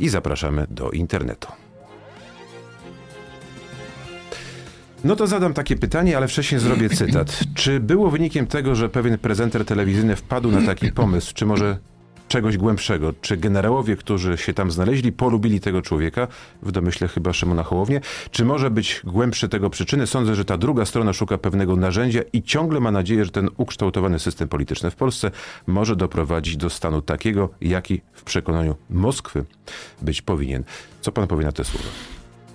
i 0.00 0.08
zapraszamy 0.08 0.66
do 0.70 0.90
internetu. 0.90 1.48
No 5.04 5.16
to 5.16 5.26
zadam 5.26 5.54
takie 5.54 5.76
pytanie, 5.76 6.16
ale 6.16 6.28
wcześniej 6.28 6.60
zrobię 6.60 6.88
cytat. 6.88 7.40
Czy 7.54 7.80
było 7.80 8.10
wynikiem 8.10 8.46
tego, 8.46 8.74
że 8.74 8.88
pewien 8.88 9.18
prezenter 9.18 9.64
telewizyjny 9.64 10.16
wpadł 10.16 10.50
na 10.50 10.62
taki 10.66 10.92
pomysł, 10.92 11.34
czy 11.34 11.46
może 11.46 11.78
czegoś 12.36 12.56
głębszego. 12.56 13.14
Czy 13.20 13.36
generałowie, 13.36 13.96
którzy 13.96 14.36
się 14.36 14.54
tam 14.54 14.70
znaleźli, 14.70 15.12
polubili 15.12 15.60
tego 15.60 15.82
człowieka, 15.82 16.28
w 16.62 16.72
domyśle 16.72 17.08
chyba 17.08 17.32
Szymona 17.32 17.64
czy 18.30 18.44
może 18.44 18.70
być 18.70 19.00
głębsze 19.04 19.48
tego 19.48 19.70
przyczyny? 19.70 20.06
Sądzę, 20.06 20.34
że 20.34 20.44
ta 20.44 20.58
druga 20.58 20.84
strona 20.84 21.12
szuka 21.12 21.38
pewnego 21.38 21.76
narzędzia 21.76 22.20
i 22.32 22.42
ciągle 22.42 22.80
ma 22.80 22.90
nadzieję, 22.90 23.24
że 23.24 23.30
ten 23.30 23.48
ukształtowany 23.56 24.18
system 24.18 24.48
polityczny 24.48 24.90
w 24.90 24.96
Polsce 24.96 25.30
może 25.66 25.96
doprowadzić 25.96 26.56
do 26.56 26.70
stanu 26.70 27.02
takiego, 27.02 27.48
jaki 27.60 28.00
w 28.12 28.24
przekonaniu 28.24 28.76
Moskwy 28.90 29.44
być 30.02 30.22
powinien. 30.22 30.64
Co 31.00 31.12
pan 31.12 31.26
powie 31.26 31.44
na 31.44 31.52
te 31.52 31.64
słowa? 31.64 31.88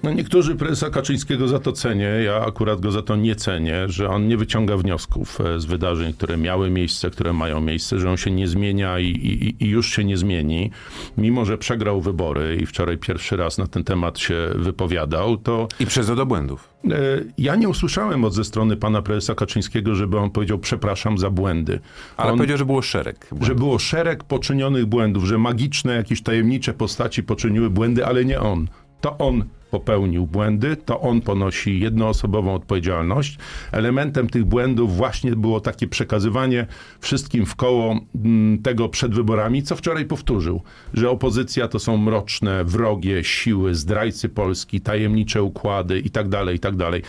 No 0.03 0.11
niektórzy 0.11 0.55
prezesa 0.55 0.89
Kaczyńskiego 0.89 1.47
za 1.47 1.59
to 1.59 1.71
cenię, 1.71 2.05
ja 2.05 2.45
akurat 2.45 2.81
go 2.81 2.91
za 2.91 3.01
to 3.01 3.15
nie 3.15 3.35
cenię, 3.35 3.83
że 3.87 4.09
on 4.09 4.27
nie 4.27 4.37
wyciąga 4.37 4.77
wniosków 4.77 5.41
e, 5.41 5.59
z 5.59 5.65
wydarzeń, 5.65 6.13
które 6.13 6.37
miały 6.37 6.69
miejsce, 6.69 7.09
które 7.09 7.33
mają 7.33 7.61
miejsce, 7.61 7.99
że 7.99 8.09
on 8.09 8.17
się 8.17 8.31
nie 8.31 8.47
zmienia 8.47 8.99
i, 8.99 9.05
i, 9.05 9.63
i 9.63 9.69
już 9.69 9.89
się 9.89 10.03
nie 10.03 10.17
zmieni. 10.17 10.71
Mimo, 11.17 11.45
że 11.45 11.57
przegrał 11.57 12.01
wybory 12.01 12.57
i 12.61 12.65
wczoraj 12.65 12.97
pierwszy 12.97 13.37
raz 13.37 13.57
na 13.57 13.67
ten 13.67 13.83
temat 13.83 14.19
się 14.19 14.49
wypowiadał, 14.55 15.37
to... 15.37 15.67
I 15.79 15.85
przyznał 15.85 16.15
do 16.15 16.25
błędów. 16.25 16.69
E, 16.85 16.89
ja 17.37 17.55
nie 17.55 17.69
usłyszałem 17.69 18.23
od 18.23 18.33
ze 18.33 18.43
strony 18.43 18.77
pana 18.77 19.01
prezesa 19.01 19.35
Kaczyńskiego, 19.35 19.95
żeby 19.95 20.19
on 20.19 20.29
powiedział 20.29 20.59
przepraszam 20.59 21.17
za 21.17 21.29
błędy. 21.29 21.79
Ale 22.17 22.31
on, 22.31 22.37
powiedział, 22.37 22.57
że 22.57 22.65
było 22.65 22.81
szereg 22.81 23.27
błędów. 23.29 23.47
Że 23.47 23.55
było 23.55 23.79
szereg 23.79 24.23
poczynionych 24.23 24.85
błędów, 24.85 25.23
że 25.23 25.37
magiczne, 25.37 25.95
jakieś 25.95 26.21
tajemnicze 26.21 26.73
postaci 26.73 27.23
poczyniły 27.23 27.69
błędy, 27.69 28.05
ale 28.05 28.25
nie 28.25 28.39
on. 28.39 28.67
To 29.01 29.17
on 29.17 29.45
popełnił 29.71 30.27
błędy, 30.27 30.75
to 30.75 31.01
on 31.01 31.21
ponosi 31.21 31.79
jednoosobową 31.79 32.55
odpowiedzialność. 32.55 33.37
Elementem 33.71 34.29
tych 34.29 34.45
błędów 34.45 34.97
właśnie 34.97 35.35
było 35.35 35.59
takie 35.59 35.87
przekazywanie 35.87 36.67
wszystkim 36.99 37.45
w 37.45 37.55
koło 37.55 37.99
mm, 38.15 38.61
tego 38.61 38.89
przed 38.89 39.15
wyborami, 39.15 39.63
co 39.63 39.75
wczoraj 39.75 40.05
powtórzył, 40.05 40.61
że 40.93 41.09
opozycja 41.09 41.67
to 41.67 41.79
są 41.79 41.97
mroczne, 41.97 42.65
wrogie 42.65 43.23
siły, 43.23 43.75
zdrajcy 43.75 44.29
Polski, 44.29 44.81
tajemnicze 44.81 45.43
układy 45.43 45.99
itd., 45.99 46.29
tak 46.29 46.51
itd. 46.51 46.91
Tak 46.91 47.01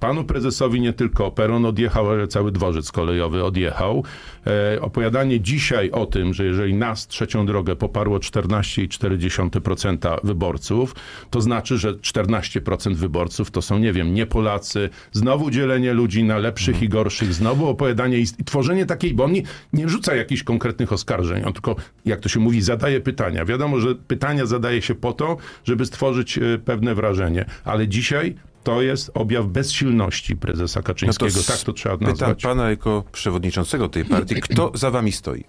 Panu 0.00 0.24
prezesowi 0.24 0.80
nie 0.80 0.92
tylko 0.92 1.30
peron 1.30 1.64
odjechał, 1.64 2.10
ale 2.10 2.28
cały 2.28 2.52
dworzec 2.52 2.92
kolejowy 2.92 3.44
odjechał. 3.44 4.04
E, 4.46 4.80
opowiadanie 4.80 5.40
dzisiaj 5.40 5.90
o 5.90 6.06
tym, 6.06 6.34
że 6.34 6.44
jeżeli 6.44 6.74
nas 6.74 7.06
trzecią 7.06 7.46
drogę 7.46 7.76
poparło 7.76 8.18
14,4% 8.18 10.18
wyborców, 10.24 10.94
to 11.30 11.40
znaczy, 11.40 11.78
że 11.78 11.97
14% 12.00 12.94
wyborców 12.94 13.50
to 13.50 13.62
są, 13.62 13.78
nie 13.78 13.92
wiem, 13.92 14.14
nie 14.14 14.26
Polacy, 14.26 14.90
znowu 15.12 15.50
dzielenie 15.50 15.92
ludzi 15.92 16.24
na 16.24 16.38
lepszych 16.38 16.74
mhm. 16.74 16.84
i 16.84 16.88
gorszych, 16.88 17.34
znowu 17.34 17.68
opowiadanie 17.68 18.18
i, 18.18 18.22
i 18.38 18.44
tworzenie 18.44 18.86
takiej, 18.86 19.14
bo 19.14 19.24
on 19.24 19.32
nie, 19.32 19.42
nie 19.72 19.88
rzuca 19.88 20.14
jakichś 20.14 20.42
konkretnych 20.42 20.92
oskarżeń, 20.92 21.42
on 21.46 21.52
tylko, 21.52 21.76
jak 22.04 22.20
to 22.20 22.28
się 22.28 22.40
mówi, 22.40 22.62
zadaje 22.62 23.00
pytania. 23.00 23.44
Wiadomo, 23.44 23.80
że 23.80 23.94
pytania 23.94 24.46
zadaje 24.46 24.82
się 24.82 24.94
po 24.94 25.12
to, 25.12 25.36
żeby 25.64 25.86
stworzyć 25.86 26.38
e, 26.38 26.58
pewne 26.64 26.94
wrażenie, 26.94 27.44
ale 27.64 27.88
dzisiaj 27.88 28.34
to 28.64 28.82
jest 28.82 29.10
objaw 29.14 29.46
bezsilności 29.46 30.36
prezesa 30.36 30.82
Kaczyńskiego. 30.82 31.32
No 31.36 31.42
to 31.42 31.52
tak 31.52 31.60
to 31.60 31.72
trzeba 31.72 31.96
nazwać. 31.96 32.36
Pytam 32.36 32.36
pana 32.36 32.70
jako 32.70 33.04
przewodniczącego 33.12 33.88
tej 33.88 34.04
partii, 34.04 34.34
kto 34.34 34.72
za 34.74 34.90
wami 34.90 35.12
stoi? 35.12 35.44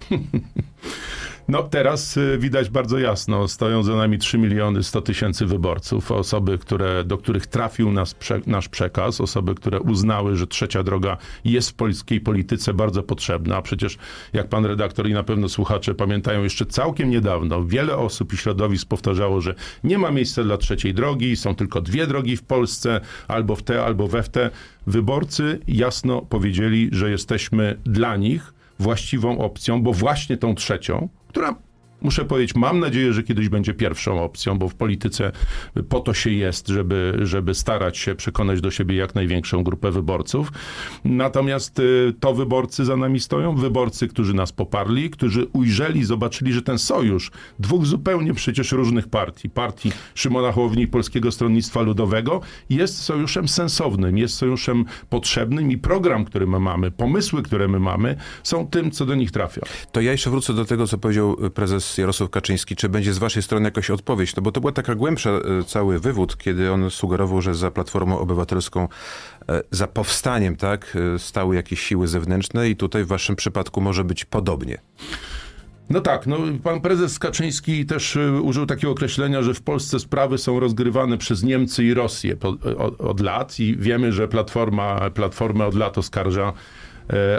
No 1.48 1.62
teraz 1.62 2.16
y, 2.16 2.38
widać 2.38 2.70
bardzo 2.70 2.98
jasno, 2.98 3.48
stoją 3.48 3.82
za 3.82 3.96
nami 3.96 4.18
3 4.18 4.38
miliony 4.38 4.82
100 4.82 5.00
tysięcy 5.00 5.46
wyborców, 5.46 6.12
osoby, 6.12 6.58
które, 6.58 7.04
do 7.04 7.18
których 7.18 7.46
trafił 7.46 7.92
nas, 7.92 8.16
nasz 8.46 8.68
przekaz, 8.68 9.20
osoby, 9.20 9.54
które 9.54 9.80
uznały, 9.80 10.36
że 10.36 10.46
trzecia 10.46 10.82
droga 10.82 11.16
jest 11.44 11.70
w 11.70 11.74
polskiej 11.74 12.20
polityce 12.20 12.74
bardzo 12.74 13.02
potrzebna. 13.02 13.56
A 13.56 13.62
przecież 13.62 13.98
jak 14.32 14.48
pan 14.48 14.66
redaktor 14.66 15.08
i 15.08 15.12
na 15.12 15.22
pewno 15.22 15.48
słuchacze 15.48 15.94
pamiętają, 15.94 16.42
jeszcze 16.42 16.66
całkiem 16.66 17.10
niedawno 17.10 17.64
wiele 17.64 17.96
osób 17.96 18.32
i 18.32 18.36
środowisk 18.36 18.88
powtarzało, 18.88 19.40
że 19.40 19.54
nie 19.84 19.98
ma 19.98 20.10
miejsca 20.10 20.44
dla 20.44 20.56
trzeciej 20.56 20.94
drogi, 20.94 21.36
są 21.36 21.54
tylko 21.54 21.80
dwie 21.80 22.06
drogi 22.06 22.36
w 22.36 22.42
Polsce, 22.42 23.00
albo 23.28 23.56
w 23.56 23.62
te, 23.62 23.84
albo 23.84 24.08
we 24.08 24.22
w 24.22 24.28
te. 24.28 24.50
Wyborcy 24.86 25.60
jasno 25.68 26.22
powiedzieli, 26.22 26.88
że 26.92 27.10
jesteśmy 27.10 27.76
dla 27.84 28.16
nich 28.16 28.52
właściwą 28.80 29.38
opcją, 29.38 29.82
bo 29.82 29.92
właśnie 29.92 30.36
tą 30.36 30.54
trzecią, 30.54 31.08
która 31.28 31.54
muszę 32.02 32.24
powiedzieć, 32.24 32.54
mam 32.54 32.80
nadzieję, 32.80 33.12
że 33.12 33.22
kiedyś 33.22 33.48
będzie 33.48 33.74
pierwszą 33.74 34.24
opcją, 34.24 34.58
bo 34.58 34.68
w 34.68 34.74
polityce 34.74 35.32
po 35.88 36.00
to 36.00 36.14
się 36.14 36.30
jest, 36.30 36.68
żeby, 36.68 37.18
żeby 37.22 37.54
starać 37.54 37.98
się 37.98 38.14
przekonać 38.14 38.60
do 38.60 38.70
siebie 38.70 38.96
jak 38.96 39.14
największą 39.14 39.64
grupę 39.64 39.90
wyborców. 39.90 40.52
Natomiast 41.04 41.78
y, 41.78 42.14
to 42.20 42.34
wyborcy 42.34 42.84
za 42.84 42.96
nami 42.96 43.20
stoją, 43.20 43.54
wyborcy, 43.54 44.08
którzy 44.08 44.34
nas 44.34 44.52
poparli, 44.52 45.10
którzy 45.10 45.46
ujrzeli, 45.52 46.04
zobaczyli, 46.04 46.52
że 46.52 46.62
ten 46.62 46.78
sojusz 46.78 47.30
dwóch 47.58 47.86
zupełnie 47.86 48.34
przecież 48.34 48.72
różnych 48.72 49.08
partii, 49.08 49.50
partii 49.50 49.92
Szymona 50.14 50.52
Hołowni 50.52 50.82
i 50.82 50.88
Polskiego 50.88 51.32
Stronnictwa 51.32 51.82
Ludowego 51.82 52.40
jest 52.70 53.02
sojuszem 53.02 53.48
sensownym, 53.48 54.18
jest 54.18 54.34
sojuszem 54.34 54.84
potrzebnym 55.08 55.70
i 55.70 55.78
program, 55.78 56.24
który 56.24 56.46
my 56.46 56.60
mamy, 56.60 56.90
pomysły, 56.90 57.42
które 57.42 57.68
my 57.68 57.80
mamy, 57.80 58.16
są 58.42 58.66
tym, 58.66 58.90
co 58.90 59.06
do 59.06 59.14
nich 59.14 59.30
trafia. 59.30 59.62
To 59.92 60.00
ja 60.00 60.12
jeszcze 60.12 60.30
wrócę 60.30 60.54
do 60.54 60.64
tego, 60.64 60.86
co 60.86 60.98
powiedział 60.98 61.36
prezes 61.54 61.89
Jarosław 61.98 62.30
Kaczyński, 62.30 62.76
czy 62.76 62.88
będzie 62.88 63.12
z 63.12 63.18
waszej 63.18 63.42
strony 63.42 63.64
jakaś 63.64 63.90
odpowiedź? 63.90 64.36
No 64.36 64.42
bo 64.42 64.52
to 64.52 64.60
była 64.60 64.72
taka 64.72 64.94
głębsza 64.94 65.30
e, 65.30 65.64
cały 65.66 65.98
wywód, 65.98 66.36
kiedy 66.36 66.72
on 66.72 66.90
sugerował, 66.90 67.42
że 67.42 67.54
za 67.54 67.70
Platformą 67.70 68.18
Obywatelską, 68.18 68.88
e, 69.48 69.62
za 69.70 69.86
powstaniem, 69.86 70.56
tak, 70.56 70.96
e, 71.14 71.18
stały 71.18 71.56
jakieś 71.56 71.80
siły 71.80 72.08
zewnętrzne 72.08 72.70
i 72.70 72.76
tutaj 72.76 73.04
w 73.04 73.06
waszym 73.06 73.36
przypadku 73.36 73.80
może 73.80 74.04
być 74.04 74.24
podobnie. 74.24 74.78
No 75.90 76.00
tak, 76.00 76.26
no, 76.26 76.36
pan 76.62 76.80
prezes 76.80 77.18
Kaczyński 77.18 77.86
też 77.86 78.18
użył 78.42 78.66
takiego 78.66 78.92
określenia, 78.92 79.42
że 79.42 79.54
w 79.54 79.62
Polsce 79.62 80.00
sprawy 80.00 80.38
są 80.38 80.60
rozgrywane 80.60 81.18
przez 81.18 81.42
Niemcy 81.42 81.84
i 81.84 81.94
Rosję 81.94 82.36
od, 82.78 83.00
od, 83.00 83.20
lat 83.20 83.60
i 83.60 83.76
wiemy, 83.76 84.12
że 84.12 84.28
Platforma, 84.28 85.10
Platforma 85.10 85.66
od 85.66 85.74
lat 85.74 85.98
oskarża 85.98 86.52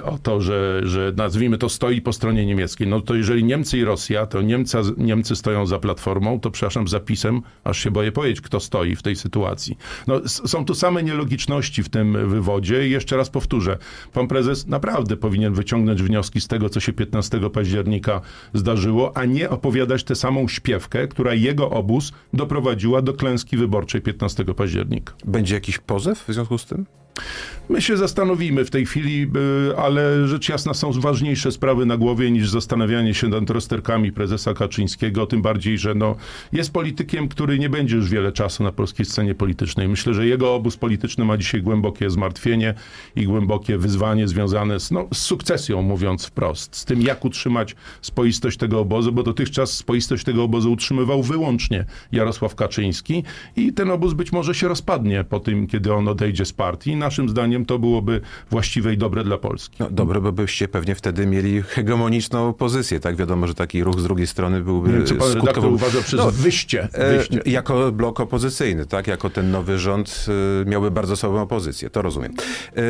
o 0.03 0.17
to, 0.17 0.41
że, 0.41 0.81
że 0.83 1.13
nazwijmy 1.17 1.57
to 1.57 1.69
stoi 1.69 2.01
po 2.01 2.13
stronie 2.13 2.45
niemieckiej. 2.45 2.87
No 2.87 3.01
to 3.01 3.15
jeżeli 3.15 3.43
Niemcy 3.43 3.77
i 3.77 3.83
Rosja, 3.83 4.25
to 4.25 4.41
Niemca, 4.41 4.81
Niemcy 4.97 5.35
stoją 5.35 5.65
za 5.65 5.79
platformą, 5.79 6.39
to 6.39 6.51
przepraszam, 6.51 6.87
zapisem, 6.87 7.41
aż 7.63 7.77
się 7.79 7.91
boję 7.91 8.11
powiedzieć, 8.11 8.41
kto 8.41 8.59
stoi 8.59 8.95
w 8.95 9.03
tej 9.03 9.15
sytuacji. 9.15 9.77
No, 10.07 10.21
są 10.27 10.65
tu 10.65 10.75
same 10.75 11.03
nielogiczności 11.03 11.83
w 11.83 11.89
tym 11.89 12.29
wywodzie 12.29 12.87
i 12.87 12.91
jeszcze 12.91 13.17
raz 13.17 13.29
powtórzę, 13.29 13.77
pan 14.13 14.27
prezes 14.27 14.67
naprawdę 14.67 15.17
powinien 15.17 15.53
wyciągnąć 15.53 16.03
wnioski 16.03 16.41
z 16.41 16.47
tego, 16.47 16.69
co 16.69 16.79
się 16.79 16.93
15 16.93 17.49
października 17.49 18.21
zdarzyło, 18.53 19.17
a 19.17 19.25
nie 19.25 19.49
opowiadać 19.49 20.03
tę 20.03 20.15
samą 20.15 20.47
śpiewkę, 20.47 21.07
która 21.07 21.33
jego 21.33 21.69
obóz 21.69 22.11
doprowadziła 22.33 23.01
do 23.01 23.13
klęski 23.13 23.57
wyborczej 23.57 24.01
15 24.01 24.45
października. 24.45 25.13
Będzie 25.25 25.55
jakiś 25.55 25.77
pozew 25.77 26.23
w 26.27 26.33
związku 26.33 26.57
z 26.57 26.65
tym? 26.65 26.85
My 27.69 27.81
się 27.81 27.97
zastanowimy 27.97 28.65
w 28.65 28.69
tej 28.69 28.85
chwili, 28.85 29.27
y, 29.71 29.77
ale 29.77 30.27
rzecz 30.27 30.49
jasna 30.49 30.73
są 30.73 30.91
ważniejsze 30.91 31.51
sprawy 31.51 31.85
na 31.85 31.97
głowie 31.97 32.31
niż 32.31 32.49
zastanawianie 32.49 33.13
się 33.13 33.27
nad 33.27 33.49
rozterkami 33.49 34.11
prezesa 34.11 34.53
Kaczyńskiego, 34.53 35.25
tym 35.25 35.41
bardziej, 35.41 35.77
że 35.77 35.95
no, 35.95 36.15
jest 36.53 36.73
politykiem, 36.73 37.27
który 37.27 37.59
nie 37.59 37.69
będzie 37.69 37.95
już 37.95 38.09
wiele 38.09 38.31
czasu 38.31 38.63
na 38.63 38.71
polskiej 38.71 39.05
scenie 39.05 39.35
politycznej. 39.35 39.87
Myślę, 39.87 40.13
że 40.13 40.27
jego 40.27 40.55
obóz 40.55 40.77
polityczny 40.77 41.25
ma 41.25 41.37
dzisiaj 41.37 41.61
głębokie 41.61 42.09
zmartwienie 42.09 42.73
i 43.15 43.25
głębokie 43.25 43.77
wyzwanie 43.77 44.27
związane 44.27 44.79
z, 44.79 44.91
no, 44.91 45.07
z 45.13 45.17
sukcesją, 45.17 45.81
mówiąc 45.81 46.25
wprost, 46.25 46.75
z 46.75 46.85
tym, 46.85 47.01
jak 47.01 47.25
utrzymać 47.25 47.75
spoistość 48.01 48.57
tego 48.57 48.79
obozu, 48.79 49.11
bo 49.11 49.23
dotychczas 49.23 49.73
spoistość 49.73 50.23
tego 50.23 50.43
obozu 50.43 50.71
utrzymywał 50.71 51.23
wyłącznie 51.23 51.85
Jarosław 52.11 52.55
Kaczyński 52.55 53.23
i 53.55 53.73
ten 53.73 53.91
obóz 53.91 54.13
być 54.13 54.31
może 54.31 54.55
się 54.55 54.67
rozpadnie 54.67 55.23
po 55.23 55.39
tym, 55.39 55.67
kiedy 55.67 55.93
on 55.93 56.07
odejdzie 56.07 56.45
z 56.45 56.53
partii 56.53 56.95
naszym 56.95 57.29
zdaniem 57.29 57.60
to 57.65 57.79
byłoby 57.79 58.21
właściwe 58.49 58.93
i 58.93 58.97
dobre 58.97 59.23
dla 59.23 59.37
Polski. 59.37 59.75
No, 59.79 59.89
dobre, 59.89 60.21
bo 60.21 60.31
byście 60.31 60.67
pewnie 60.67 60.95
wtedy 60.95 61.25
mieli 61.25 61.61
hegemoniczną 61.61 62.53
pozycję, 62.53 62.99
tak? 62.99 63.15
Wiadomo, 63.15 63.47
że 63.47 63.53
taki 63.53 63.83
ruch 63.83 63.99
z 63.99 64.03
drugiej 64.03 64.27
strony 64.27 64.61
byłby 64.61 64.89
Nie 64.89 64.97
wiem, 64.97 65.05
co 65.05 65.15
pan 65.15 65.31
skutkował... 65.31 65.73
uważa 65.73 66.01
przez 66.01 66.19
no, 66.19 66.31
wyjście, 66.31 66.87
wyjście. 66.97 67.45
E, 67.45 67.49
jako 67.49 67.91
blok 67.91 68.19
opozycyjny, 68.19 68.85
tak? 68.85 69.07
Jako 69.07 69.29
ten 69.29 69.51
nowy 69.51 69.79
rząd 69.79 70.25
e, 70.61 70.69
miałby 70.69 70.91
bardzo 70.91 71.15
słabą 71.15 71.41
opozycję, 71.41 71.89
to 71.89 72.01
rozumiem. 72.01 72.33
E, 72.77 72.81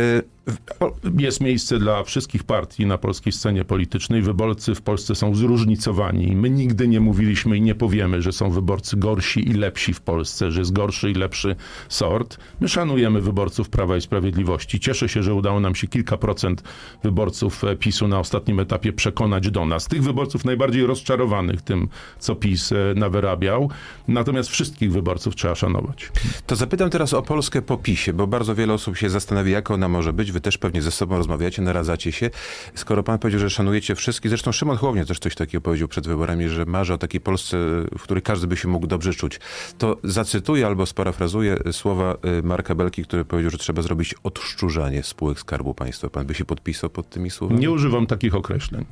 jest 1.18 1.42
miejsce 1.42 1.80
dla 1.80 2.04
wszystkich 2.04 2.44
partii 2.44 2.86
na 2.86 2.98
polskiej 2.98 3.34
scenie 3.34 3.66
politycznej. 3.66 4.22
Wyborcy 4.22 4.76
w 4.76 4.82
Polsce 4.82 5.16
są 5.16 5.36
zróżnicowani. 5.36 6.36
My 6.36 6.50
nigdy 6.50 6.88
nie 6.88 7.00
mówiliśmy 7.00 7.58
i 7.58 7.62
nie 7.62 7.76
powiemy, 7.76 8.22
że 8.22 8.32
są 8.32 8.50
wyborcy 8.50 8.98
gorsi 8.98 9.50
i 9.50 9.54
lepsi 9.54 9.94
w 9.94 10.02
Polsce, 10.02 10.52
że 10.52 10.60
jest 10.60 10.74
gorszy 10.74 11.12
i 11.12 11.14
lepszy 11.14 11.56
sort. 11.90 12.38
My 12.60 12.70
szanujemy 12.70 13.22
wyborców 13.22 13.70
Prawa 13.70 13.98
i 13.98 14.02
Sprawiedliwości. 14.02 14.80
Cieszę 14.80 15.10
się, 15.10 15.24
że 15.24 15.34
udało 15.34 15.60
nam 15.60 15.76
się 15.76 15.88
kilka 15.88 16.18
procent 16.18 16.64
wyborców 17.04 17.64
e, 17.64 17.76
PiSu 17.76 18.08
na 18.08 18.20
ostatnim 18.20 18.60
etapie 18.60 18.94
przekonać 18.94 19.52
do 19.52 19.66
nas. 19.66 19.88
Tych 19.88 20.04
wyborców 20.04 20.46
najbardziej 20.46 20.86
rozczarowanych 20.86 21.62
tym, 21.62 21.88
co 22.20 22.36
PiS 22.36 22.72
e, 22.72 22.76
nawyrabiał. 22.96 23.70
Natomiast 24.08 24.50
wszystkich 24.50 24.92
wyborców 24.92 25.36
trzeba 25.36 25.56
szanować. 25.56 26.12
To 26.48 26.56
zapytam 26.56 26.90
teraz 26.90 27.14
o 27.14 27.22
Polskę 27.22 27.62
po 27.62 27.78
PiSie, 27.78 28.14
bo 28.14 28.28
bardzo 28.28 28.56
wiele 28.56 28.74
osób 28.74 28.98
się 28.98 29.10
zastanawia, 29.10 29.52
jak 29.52 29.72
ona 29.72 29.88
może 29.88 30.14
być 30.14 30.31
wy 30.32 30.42
też 30.42 30.58
pewnie 30.58 30.82
ze 30.82 30.92
sobą 30.92 31.18
rozmawiacie, 31.18 31.62
naradzacie 31.62 32.12
się. 32.12 32.30
Skoro 32.76 33.04
pan 33.04 33.20
powiedział, 33.20 33.40
że 33.40 33.50
szanujecie 33.50 33.96
wszystkich, 33.96 34.30
zresztą 34.30 34.52
Szymon 34.52 34.78
Hołownia 34.78 35.06
też 35.06 35.20
coś 35.20 35.36
takiego 35.36 35.62
powiedział 35.62 35.88
przed 35.88 36.08
wyborami, 36.08 36.50
że 36.50 36.66
marzy 36.66 36.94
o 36.94 36.98
takiej 36.98 37.22
Polsce, 37.22 37.58
w 37.98 38.02
której 38.02 38.24
każdy 38.24 38.48
by 38.48 38.58
się 38.58 38.68
mógł 38.68 38.88
dobrze 38.88 39.14
czuć. 39.14 39.40
To 39.78 39.98
zacytuję 40.04 40.68
albo 40.68 40.86
sparafrazuję 40.86 41.58
słowa 41.72 42.18
y, 42.40 42.44
Marka 42.44 42.76
Belki, 42.76 43.04
który 43.04 43.26
powiedział, 43.26 43.52
że 43.52 43.58
trzeba 43.58 43.82
zrobić 43.82 44.16
odszczurzanie 44.24 45.04
spółek 45.04 45.40
Skarbu 45.40 45.74
Państwa. 45.74 46.10
Pan 46.10 46.26
by 46.26 46.34
się 46.34 46.46
podpisał 46.46 46.90
pod 46.90 47.10
tymi 47.10 47.30
słowami? 47.30 47.60
Nie 47.60 47.72
używam 47.72 48.08
takich 48.08 48.36
określeń. 48.36 48.86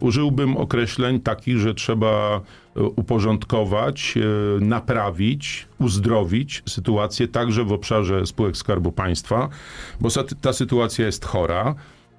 Użyłbym 0.00 0.56
określeń 0.56 1.20
takich, 1.20 1.58
że 1.58 1.74
trzeba 1.74 2.40
uporządkować, 2.96 4.14
naprawić, 4.60 5.68
uzdrowić 5.78 6.62
sytuację 6.68 7.28
także 7.28 7.64
w 7.64 7.72
obszarze 7.72 8.26
spółek 8.26 8.56
Skarbu 8.56 8.92
Państwa, 8.92 9.48
bo 10.00 10.08
ta 10.40 10.52
sytuacja 10.52 11.06
jest 11.06 11.24
chora. 11.24 11.74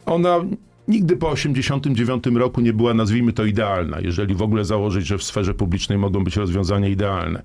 Ona 0.05 0.39
nigdy 0.87 1.17
po 1.17 1.35
1989 1.35 2.39
roku 2.39 2.61
nie 2.61 2.73
była, 2.73 2.93
nazwijmy 2.93 3.33
to, 3.33 3.45
idealna, 3.45 3.99
jeżeli 3.99 4.35
w 4.35 4.41
ogóle 4.41 4.65
założyć, 4.65 5.07
że 5.07 5.17
w 5.17 5.23
sferze 5.23 5.53
publicznej 5.53 5.97
mogą 5.97 6.23
być 6.23 6.35
rozwiązania 6.35 6.87
idealne. 6.87 7.43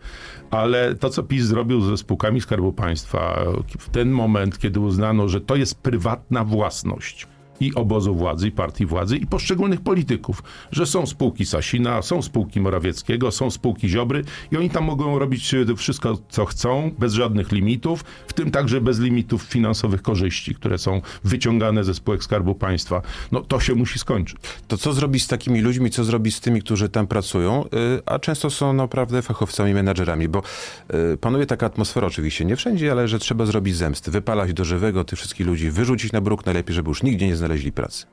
Ale 0.51 0.95
to, 0.95 1.11
co 1.11 1.23
PiS 1.23 1.45
zrobił 1.45 1.81
ze 1.81 1.97
spółkami 1.97 2.41
Skarbu 2.41 2.73
Państwa 2.73 3.45
w 3.79 3.89
ten 3.89 4.11
moment, 4.11 4.59
kiedy 4.59 4.81
uznano, 4.81 5.29
że 5.29 5.41
to 5.41 5.57
jest 5.57 5.83
prywatna 5.83 6.45
własność, 6.45 7.27
i 7.63 7.75
obozu 7.75 8.15
władzy, 8.15 8.49
i 8.49 8.51
partii 8.51 8.87
władzy, 8.87 9.17
i 9.17 9.27
poszczególnych 9.27 9.81
polityków, 9.81 10.43
że 10.73 10.87
są 10.87 11.07
spółki 11.07 11.47
Sasina, 11.47 12.03
są 12.03 12.23
spółki 12.23 12.61
Morawieckiego, 12.61 13.31
są 13.31 13.51
spółki 13.51 13.89
Ziobry 13.89 14.25
i 14.53 14.57
oni 14.57 14.71
tam 14.71 14.85
mogą 14.85 15.19
robić 15.19 15.55
e, 15.55 15.77
wszystko, 15.77 16.19
co 16.29 16.45
chcą, 16.45 16.91
bez 16.99 17.13
żadnych 17.13 17.53
limitów, 17.53 18.05
w 18.27 18.33
tym 18.33 18.51
także 18.51 18.81
bez 18.81 19.01
limitów 19.01 19.43
finansowych 19.43 20.03
korzyści, 20.03 20.55
które 20.55 20.79
są 20.79 21.01
wyciągane 21.25 21.85
ze 21.85 21.95
spółek 21.95 22.25
Skarbu 22.25 22.55
Państwa. 22.55 23.03
No 23.33 23.41
to 23.41 23.61
się 23.61 23.75
musi 23.75 23.99
skończyć. 23.99 24.39
To 24.69 24.79
co 24.79 24.93
zrobi 24.93 25.21
z 25.21 25.27
takimi 25.27 25.61
ludźmi, 25.61 25.91
co 25.91 26.05
zrobi 26.05 26.33
z 26.33 26.41
tymi, 26.41 26.61
którzy 26.63 26.89
tam 26.89 27.07
pracują, 27.07 27.65
e, 27.65 27.69
a 28.07 28.19
często 28.19 28.51
są 28.51 28.73
naprawdę 28.73 29.23
fachowcami, 29.23 29.75
menadżerami, 29.75 30.29
bo 30.29 30.43
e, 30.89 31.17
panuje 31.17 31.47
taka 31.47 31.67
atmosfera 31.67 32.07
oczywiście, 32.07 32.45
nie 32.45 32.57
wszędzie, 32.57 32.93
ale 32.93 33.09
że 33.09 33.19
trzeba 33.19 33.47
zrobić 33.47 33.77
zemsty, 33.77 34.11
wypalać 34.11 34.53
do 34.53 34.65
żywego 34.65 35.05
tych 35.05 35.19
wszystkich 35.19 35.47
ludzi, 35.47 35.71
wyrzucić 35.71 36.13
na 36.13 36.21
bruk, 36.21 36.47
najlepiej, 36.47 36.75
żeby 36.75 36.89
już 36.89 37.03
nigdzie 37.03 37.27
nie 37.27 37.37
znaleźli 37.37 37.52
znaleźli 37.53 37.73
pracy. 37.73 38.07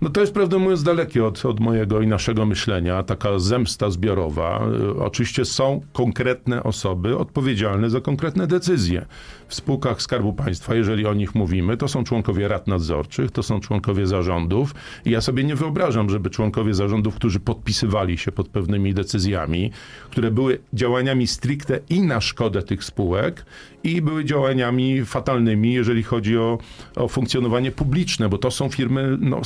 No 0.00 0.10
to 0.10 0.20
jest 0.20 0.34
prawdę 0.34 0.58
mówiąc 0.58 0.82
dalekie 0.82 1.24
od, 1.24 1.44
od 1.46 1.60
mojego 1.60 2.00
i 2.00 2.06
naszego 2.06 2.46
myślenia, 2.46 3.02
taka 3.02 3.38
zemsta 3.38 3.90
zbiorowa. 3.90 4.66
Y, 4.96 5.02
oczywiście 5.02 5.44
są 5.44 5.80
konkretne 5.92 6.62
osoby 6.62 7.18
odpowiedzialne 7.18 7.90
za 7.90 8.00
konkretne 8.00 8.46
decyzje. 8.46 9.06
W 9.48 9.54
spółkach 9.54 10.02
Skarbu 10.02 10.32
Państwa, 10.32 10.74
jeżeli 10.74 11.06
o 11.06 11.14
nich 11.14 11.34
mówimy, 11.34 11.76
to 11.76 11.88
są 11.88 12.04
członkowie 12.04 12.48
rad 12.48 12.66
nadzorczych, 12.66 13.30
to 13.30 13.42
są 13.42 13.60
członkowie 13.60 14.06
zarządów 14.06 14.74
i 15.04 15.10
ja 15.10 15.20
sobie 15.20 15.44
nie 15.44 15.54
wyobrażam, 15.54 16.10
żeby 16.10 16.30
członkowie 16.30 16.74
zarządów, 16.74 17.14
którzy 17.14 17.40
podpisywali 17.40 18.18
się 18.18 18.32
pod 18.32 18.48
pewnymi 18.48 18.94
decyzjami, 18.94 19.70
które 20.10 20.30
były 20.30 20.58
działaniami 20.72 21.26
stricte 21.26 21.80
i 21.90 22.00
na 22.02 22.20
szkodę 22.20 22.62
tych 22.62 22.84
spółek 22.84 23.44
i 23.84 24.02
były 24.02 24.24
działaniami 24.24 25.04
fatalnymi, 25.04 25.72
jeżeli 25.72 26.02
chodzi 26.02 26.38
o, 26.38 26.58
o 26.96 27.08
funkcjonowanie 27.08 27.70
publiczne, 27.70 28.28
bo 28.28 28.38
to 28.38 28.50
są 28.50 28.68
firmy 28.68 29.16
no, 29.20 29.44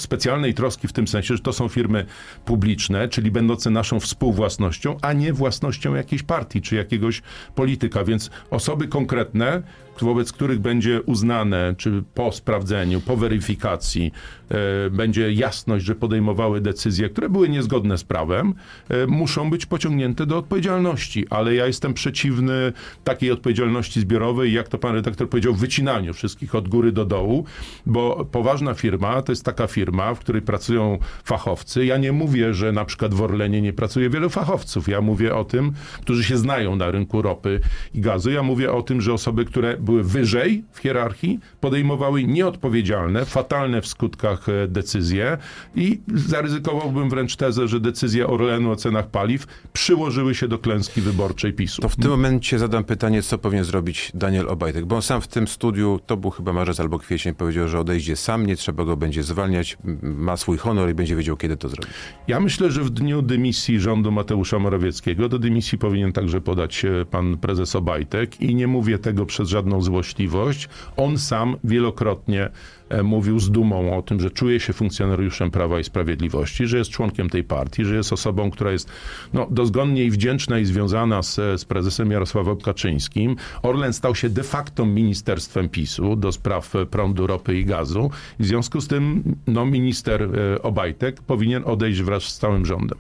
troski 0.53 0.89
w 0.89 0.93
tym 0.93 1.09
sensie, 1.09 1.37
że 1.37 1.43
to 1.43 1.53
są 1.53 1.69
firmy 1.69 2.07
publiczne, 2.45 3.09
czyli 3.09 3.31
będące 3.31 3.71
naszą 3.71 4.01
współwłasnością, 4.01 4.97
a 5.03 5.13
nie 5.13 5.33
własnością 5.33 5.95
jakiejś 5.95 6.23
partii 6.23 6.63
czy 6.63 6.77
jakiegoś 6.77 7.23
polityka. 7.55 8.05
Więc 8.05 8.31
osoby 8.51 8.89
konkretne, 8.89 9.63
wobec 10.01 10.33
których 10.33 10.59
będzie 10.59 11.03
uznane, 11.03 11.75
czy 11.79 12.03
po 12.15 12.33
sprawdzeniu, 12.33 13.01
po 13.01 13.17
weryfikacji, 13.17 14.13
e, 14.49 14.91
będzie 14.91 15.33
jasność, 15.33 15.85
że 15.85 15.95
podejmowały 15.95 16.61
decyzje, 16.61 17.09
które 17.09 17.29
były 17.29 17.49
niezgodne 17.49 17.99
z 17.99 18.05
prawem, 18.05 18.55
e, 18.89 19.07
muszą 19.07 19.51
być 19.51 19.67
pociągnięte 19.67 20.27
do 20.27 20.39
odpowiedzialności. 20.39 21.27
Ale 21.31 21.55
ja 21.55 21.67
jestem 21.67 21.95
przeciwny 21.95 22.73
takiej 23.05 23.31
odpowiedzialności 23.31 24.01
zbiorowej, 24.01 24.53
jak 24.53 24.69
to 24.69 24.79
pan 24.79 24.95
redaktor 24.95 25.29
powiedział, 25.29 25.55
wycinaniu 25.55 26.15
wszystkich 26.15 26.55
od 26.55 26.69
góry 26.69 26.93
do 26.93 27.05
dołu, 27.05 27.45
bo 27.87 28.25
poważna 28.33 28.75
firma 28.75 29.23
to 29.23 29.33
jest 29.33 29.45
taka 29.45 29.67
firma, 29.67 30.15
w 30.15 30.19
której 30.19 30.43
pracują 30.43 30.99
fachowcy. 31.25 31.85
Ja 31.85 31.97
nie 31.97 32.13
mówię, 32.13 32.55
że 32.55 32.73
na 32.73 32.85
przykład 32.85 33.15
w 33.15 33.23
Orlenie 33.23 33.63
nie 33.63 33.73
pracuje 33.73 34.11
wielu 34.11 34.31
fachowców. 34.31 34.89
Ja 34.89 35.01
mówię 35.01 35.35
o 35.35 35.45
tym, 35.45 35.73
którzy 36.01 36.25
się 36.25 36.37
znają 36.37 36.77
na 36.77 36.91
rynku 36.91 37.23
ropy 37.23 37.61
i 37.95 38.01
gazu. 38.01 38.31
Ja 38.31 38.43
mówię 38.43 38.73
o 38.73 38.83
tym, 38.83 39.01
że 39.01 39.13
osoby, 39.13 39.45
które 39.45 39.77
były 39.85 40.05
wyżej 40.05 40.65
w 40.73 40.79
hierarchii, 40.79 41.41
podejmowały 41.61 42.25
nieodpowiedzialne, 42.25 43.25
fatalne 43.25 43.81
w 43.81 43.87
skutkach 43.87 44.49
e, 44.49 44.69
decyzje 44.69 45.39
i 45.75 46.01
zaryzykowałbym 46.15 47.11
wręcz 47.11 47.37
tezę, 47.37 47.69
że 47.69 47.81
decyzje 47.81 48.27
Orlenu 48.27 48.71
o 48.71 48.77
cenach 48.77 49.11
paliw 49.11 49.47
przyłożyły 49.73 50.35
się 50.35 50.49
do 50.49 50.59
klęski 50.59 51.01
wyborczej 51.01 51.53
PiSu. 51.53 51.83
To 51.83 51.89
w 51.89 51.97
tym 51.97 52.11
momencie 52.11 52.59
zadam 52.59 52.85
pytanie, 52.85 53.23
co 53.23 53.39
powinien 53.39 53.65
zrobić 53.65 54.13
Daniel 54.15 54.49
Obajtek, 54.49 54.85
bo 54.85 54.97
on 54.97 55.03
sam 55.03 55.21
w 55.21 55.29
tym 55.29 55.49
studiu, 55.49 56.01
to 56.07 56.17
był 56.17 56.31
chyba 56.31 56.53
marzec 56.53 56.81
albo 56.81 56.99
kwiecień, 56.99 57.35
powiedział, 57.35 57.69
że 57.69 57.81
odejdzie 57.81 58.17
sam, 58.17 58.47
nie 58.47 58.57
trzeba 58.57 58.85
go 58.85 58.97
będzie 58.97 59.23
zwalniać, 59.23 59.79
ma 60.03 60.37
swój 60.37 60.59
honor 60.59 60.91
i 60.91 60.95
będzie 60.95 61.17
wiedział, 61.17 61.37
kiedy 61.37 61.57
to 61.57 61.69
zrobić. 61.69 61.95
Ja 62.29 62.41
myślę, 62.41 62.71
że 62.71 62.85
w 62.85 62.91
dniu 62.91 63.23
dymisji 63.23 63.81
rządu 63.81 64.13
Mateusza 64.13 64.59
Morawieckiego 64.59 65.29
do 65.29 65.39
dymisji 65.39 65.79
powinien 65.79 66.13
także 66.13 66.41
podać 66.41 66.87
pan 67.11 67.39
prezes 67.39 67.77
Obajtek 67.77 68.41
i 68.41 68.55
nie 68.55 68.67
mówię 68.67 68.99
tego 68.99 69.27
przez 69.27 69.49
żadną 69.49 69.74
złośliwość. 69.81 70.69
On 70.97 71.19
sam 71.19 71.57
wielokrotnie 71.65 72.51
e, 72.89 73.03
mówił 73.03 73.41
z 73.41 73.51
dumą 73.51 73.99
o 73.99 74.03
tym, 74.03 74.21
że 74.21 74.31
czuje 74.31 74.61
się 74.61 74.73
funkcjonariuszem 74.73 75.51
Prawa 75.51 75.81
i 75.81 75.85
Sprawiedliwości, 75.85 76.67
że 76.67 76.79
jest 76.79 76.91
członkiem 76.91 77.31
tej 77.31 77.45
partii, 77.45 77.85
że 77.85 77.97
jest 77.97 78.13
osobą, 78.13 78.51
która 78.51 78.73
jest 78.73 78.89
no, 79.33 79.47
dozgonnie 79.51 80.05
i 80.05 80.11
wdzięczna 80.11 80.59
i 80.59 80.65
związana 80.65 81.23
z, 81.23 81.35
z 81.35 81.65
prezesem 81.65 82.11
Jarosławem 82.11 82.57
Kaczyńskim. 82.57 83.37
Orlen 83.63 83.93
stał 83.93 84.15
się 84.15 84.31
de 84.31 84.43
facto 84.43 84.87
ministerstwem 84.87 85.69
PiSu 85.69 86.17
do 86.17 86.33
spraw 86.33 86.73
prądu, 86.91 87.27
ropy 87.27 87.59
i 87.59 87.65
gazu. 87.65 88.11
W 88.39 88.47
związku 88.47 88.81
z 88.81 88.89
tym 88.89 89.23
no, 89.47 89.67
minister 89.67 90.23
e, 90.23 90.63
Obajtek 90.63 91.23
powinien 91.23 91.63
odejść 91.67 92.03
wraz 92.03 92.23
z 92.23 92.39
całym 92.39 92.67
rządem. 92.67 92.99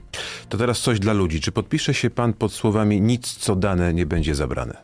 To 0.48 0.58
teraz 0.58 0.80
coś 0.80 0.98
dla 0.98 1.12
ludzi. 1.12 1.40
Czy 1.40 1.52
podpisze 1.52 1.94
się 1.94 2.10
pan 2.10 2.32
pod 2.32 2.52
słowami 2.52 3.00
nic, 3.00 3.34
co 3.34 3.56
dane, 3.56 3.94
nie 3.94 4.06
będzie 4.06 4.34
zabrane? 4.34 4.76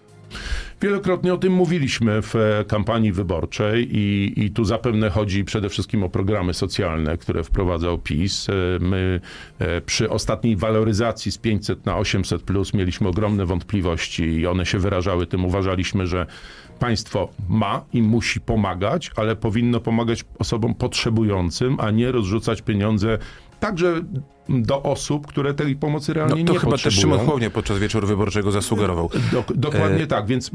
Wielokrotnie 0.83 1.35
o 1.35 1.39
tym 1.39 1.53
mówiliśmy 1.53 2.23
w 2.23 2.37
e, 2.37 2.65
kampanii 2.65 3.13
wyborczej 3.13 3.97
i, 3.97 4.33
i 4.37 4.51
tu 4.51 4.65
zapewne 4.65 5.11
chodzi 5.11 5.45
przede 5.45 5.69
wszystkim 5.69 6.03
o 6.03 6.09
programy 6.09 6.55
socjalne, 6.55 7.19
które 7.19 7.45
wprowadzał 7.45 7.99
PiS. 7.99 8.49
E, 8.49 8.53
my 8.81 9.21
e, 9.59 9.81
przy 9.81 10.11
ostatniej 10.11 10.57
waloryzacji 10.57 11.33
z 11.33 11.39
500 11.39 11.87
na 11.87 11.97
800 11.97 12.43
plus 12.43 12.75
mieliśmy 12.75 13.09
ogromne 13.09 13.47
wątpliwości 13.47 14.23
i 14.23 14.47
one 14.47 14.67
się 14.67 14.79
wyrażały 14.79 15.27
tym. 15.27 15.45
Uważaliśmy, 15.45 16.07
że 16.07 16.27
państwo 16.79 17.29
ma 17.49 17.85
i 17.93 18.03
musi 18.03 18.41
pomagać, 18.41 19.11
ale 19.17 19.37
powinno 19.37 19.81
pomagać 19.81 20.25
osobom 20.39 20.75
potrzebującym, 20.75 21.77
a 21.81 21.91
nie 21.91 22.13
rozrzucać 22.13 22.63
pieniądze 22.63 23.19
także 23.61 24.03
do 24.49 24.83
osób, 24.83 25.27
które 25.27 25.55
tej 25.55 25.77
pomocy 25.77 26.15
realnie 26.15 26.45
no, 26.45 26.55
to 26.55 26.61
chyba 26.61 26.79
też 26.79 26.95
Szymon 26.95 27.21
podczas 27.53 27.79
wieczoru 27.79 28.07
wyborczego 28.07 28.51
zasugerował. 28.51 29.11
Dok 29.33 29.53
dokładnie 29.53 30.03
e... 30.03 30.07
tak, 30.07 30.27
więc 30.27 30.49
y, 30.49 30.51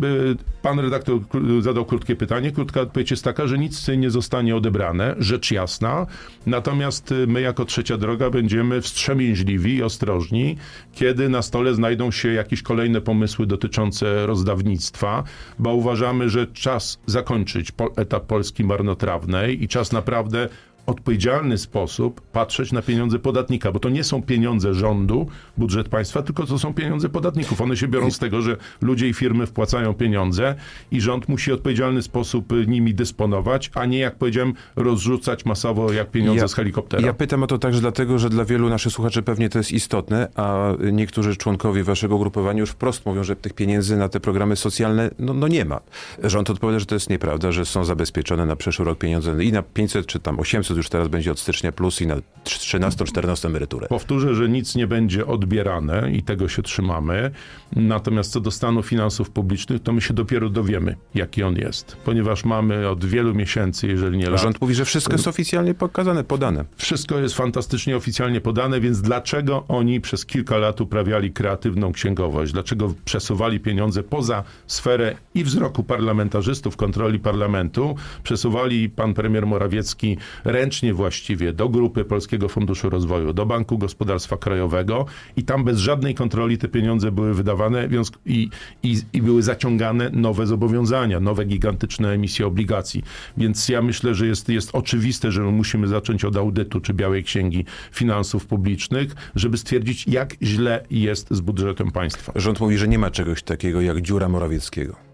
pan 0.61 0.79
redaktor 0.79 1.19
zadał 1.59 1.85
krótkie 1.85 2.15
pytanie. 2.15 2.51
Krótka 2.51 2.81
odpowiedź 2.81 3.11
jest 3.11 3.23
taka, 3.23 3.47
że 3.47 3.57
nic 3.57 3.87
nie 3.97 4.09
zostanie 4.09 4.55
odebrane, 4.55 5.15
rzecz 5.17 5.51
jasna. 5.51 6.07
Natomiast 6.45 7.13
my 7.27 7.41
jako 7.41 7.65
trzecia 7.65 7.97
droga 7.97 8.29
będziemy 8.29 8.81
wstrzemięźliwi 8.81 9.75
i 9.75 9.83
ostrożni, 9.83 10.57
kiedy 10.93 11.29
na 11.29 11.41
stole 11.41 11.73
znajdą 11.73 12.11
się 12.11 12.33
jakieś 12.33 12.61
kolejne 12.61 13.01
pomysły 13.01 13.45
dotyczące 13.47 14.25
rozdawnictwa, 14.25 15.23
bo 15.59 15.73
uważamy, 15.73 16.29
że 16.29 16.47
czas 16.47 16.99
zakończyć 17.05 17.71
etap 17.95 18.25
Polski 18.25 18.63
marnotrawnej 18.63 19.63
i 19.63 19.67
czas 19.67 19.91
naprawdę 19.91 20.49
odpowiedzialny 20.85 21.57
sposób 21.57 22.21
patrzeć 22.21 22.71
na 22.71 22.81
pieniądze 22.81 23.19
podatnika, 23.19 23.71
bo 23.71 23.79
to 23.79 23.89
nie 23.89 24.03
są 24.03 24.23
pieniądze 24.23 24.73
rządu, 24.73 25.27
budżet 25.57 25.89
państwa, 25.89 26.21
tylko 26.21 26.45
to 26.45 26.59
są 26.59 26.73
pieniądze 26.73 27.09
podatników. 27.09 27.61
One 27.61 27.77
się 27.77 27.87
biorą 27.87 28.11
z 28.11 28.19
tego, 28.19 28.41
że 28.41 28.57
ludzie 28.81 29.09
i 29.09 29.13
firmy 29.13 29.45
wpłacają 29.45 29.93
pieniądze 29.93 30.55
i 30.91 31.01
rząd 31.01 31.29
musi 31.29 31.51
w 31.51 31.53
odpowiedzialny 31.53 32.01
sposób 32.01 32.53
nimi 32.67 32.93
dysponować, 32.93 33.71
a 33.75 33.85
nie, 33.85 33.99
jak 33.99 34.15
powiedziałem, 34.15 34.53
rozrzucać 34.75 35.45
masowo 35.45 35.93
jak 35.93 36.11
pieniądze 36.11 36.41
ja, 36.41 36.47
z 36.47 36.53
helikoptera. 36.53 37.07
Ja 37.07 37.13
pytam 37.13 37.43
o 37.43 37.47
to 37.47 37.57
także 37.57 37.81
dlatego, 37.81 38.19
że 38.19 38.29
dla 38.29 38.45
wielu 38.45 38.69
naszych 38.69 38.93
słuchaczy 38.93 39.21
pewnie 39.21 39.49
to 39.49 39.57
jest 39.57 39.71
istotne, 39.71 40.27
a 40.35 40.73
niektórzy 40.91 41.35
członkowie 41.35 41.83
waszego 41.83 42.17
grupowania 42.17 42.59
już 42.59 42.69
wprost 42.69 43.05
mówią, 43.05 43.23
że 43.23 43.35
tych 43.35 43.53
pieniędzy 43.53 43.97
na 43.97 44.09
te 44.09 44.19
programy 44.19 44.55
socjalne 44.55 45.09
no, 45.19 45.33
no 45.33 45.47
nie 45.47 45.65
ma. 45.65 45.79
Rząd 46.23 46.49
odpowiada, 46.49 46.79
że 46.79 46.85
to 46.85 46.95
jest 46.95 47.09
nieprawda, 47.09 47.51
że 47.51 47.65
są 47.65 47.85
zabezpieczone 47.85 48.45
na 48.45 48.55
przyszły 48.55 48.85
rok 48.85 48.99
pieniądze 48.99 49.43
i 49.43 49.51
na 49.51 49.61
500 49.61 50.05
czy 50.05 50.19
tam 50.19 50.39
800 50.39 50.74
już 50.77 50.89
teraz 50.89 51.07
będzie 51.07 51.31
od 51.31 51.39
stycznia 51.39 51.71
plus 51.71 52.01
i 52.01 52.07
na 52.07 52.15
13-14 52.43 53.47
emeryturę. 53.47 53.87
Powtórzę, 53.87 54.35
że 54.35 54.49
nic 54.49 54.75
nie 54.75 54.87
będzie 54.87 55.25
odbierane 55.25 56.11
i 56.11 56.23
tego 56.23 56.47
się 56.47 56.61
trzymamy. 56.61 57.31
Natomiast 57.75 58.31
co 58.31 58.39
do 58.39 58.51
stanu 58.51 58.83
finansów 58.83 59.29
publicznych, 59.29 59.83
to 59.83 59.93
my 59.93 60.01
się 60.01 60.13
dopiero 60.13 60.49
dowiemy, 60.49 60.95
jaki 61.15 61.43
on 61.43 61.55
jest. 61.55 61.97
Ponieważ 62.05 62.45
mamy 62.45 62.89
od 62.89 63.05
wielu 63.05 63.33
miesięcy, 63.33 63.87
jeżeli 63.87 64.17
nie 64.17 64.29
lat... 64.29 64.41
Rząd 64.41 64.61
mówi, 64.61 64.75
że 64.75 64.85
wszystko 64.85 65.13
jest 65.13 65.27
oficjalnie 65.27 65.73
pokazane, 65.73 66.23
podane. 66.23 66.65
Wszystko 66.77 67.19
jest 67.19 67.35
fantastycznie 67.35 67.97
oficjalnie 67.97 68.41
podane, 68.41 68.79
więc 68.79 69.01
dlaczego 69.01 69.65
oni 69.67 70.01
przez 70.01 70.25
kilka 70.25 70.57
lat 70.57 70.81
uprawiali 70.81 71.31
kreatywną 71.31 71.91
księgowość? 71.91 72.53
Dlaczego 72.53 72.93
przesuwali 73.05 73.59
pieniądze 73.59 74.03
poza 74.03 74.43
sferę 74.67 75.15
i 75.35 75.43
wzroku 75.43 75.83
parlamentarzystów, 75.83 76.77
kontroli 76.77 77.19
parlamentu? 77.19 77.95
Przesuwali 78.23 78.89
pan 78.89 79.13
premier 79.13 79.45
Morawiecki 79.45 80.17
ręce 80.43 80.64
ręcznie 80.65 80.93
właściwie 80.93 81.53
do 81.53 81.69
grupy 81.69 82.05
Polskiego 82.05 82.49
Funduszu 82.49 82.89
Rozwoju, 82.89 83.33
do 83.33 83.45
Banku 83.45 83.77
Gospodarstwa 83.77 84.37
Krajowego 84.37 85.05
i 85.37 85.43
tam 85.43 85.63
bez 85.63 85.79
żadnej 85.79 86.15
kontroli 86.15 86.57
te 86.57 86.67
pieniądze 86.67 87.11
były 87.11 87.33
wydawane 87.33 87.89
i, 88.25 88.49
i, 88.83 88.97
i 89.13 89.21
były 89.21 89.43
zaciągane 89.43 90.09
nowe 90.13 90.47
zobowiązania, 90.47 91.19
nowe 91.19 91.45
gigantyczne 91.45 92.11
emisje 92.11 92.47
obligacji. 92.47 93.03
Więc 93.37 93.69
ja 93.69 93.81
myślę, 93.81 94.15
że 94.15 94.27
jest, 94.27 94.49
jest 94.49 94.69
oczywiste, 94.73 95.31
że 95.31 95.41
musimy 95.41 95.87
zacząć 95.87 96.25
od 96.25 96.37
audytu 96.37 96.79
czy 96.79 96.93
Białej 96.93 97.23
Księgi 97.23 97.65
Finansów 97.91 98.45
Publicznych, 98.45 99.15
żeby 99.35 99.57
stwierdzić, 99.57 100.07
jak 100.07 100.35
źle 100.41 100.85
jest 100.91 101.27
z 101.31 101.41
budżetem 101.41 101.91
państwa. 101.91 102.33
Rząd 102.35 102.59
mówi, 102.59 102.77
że 102.77 102.87
nie 102.87 102.99
ma 102.99 103.11
czegoś 103.11 103.43
takiego 103.43 103.81
jak 103.81 104.01
dziura 104.01 104.29
Morawieckiego. 104.29 105.04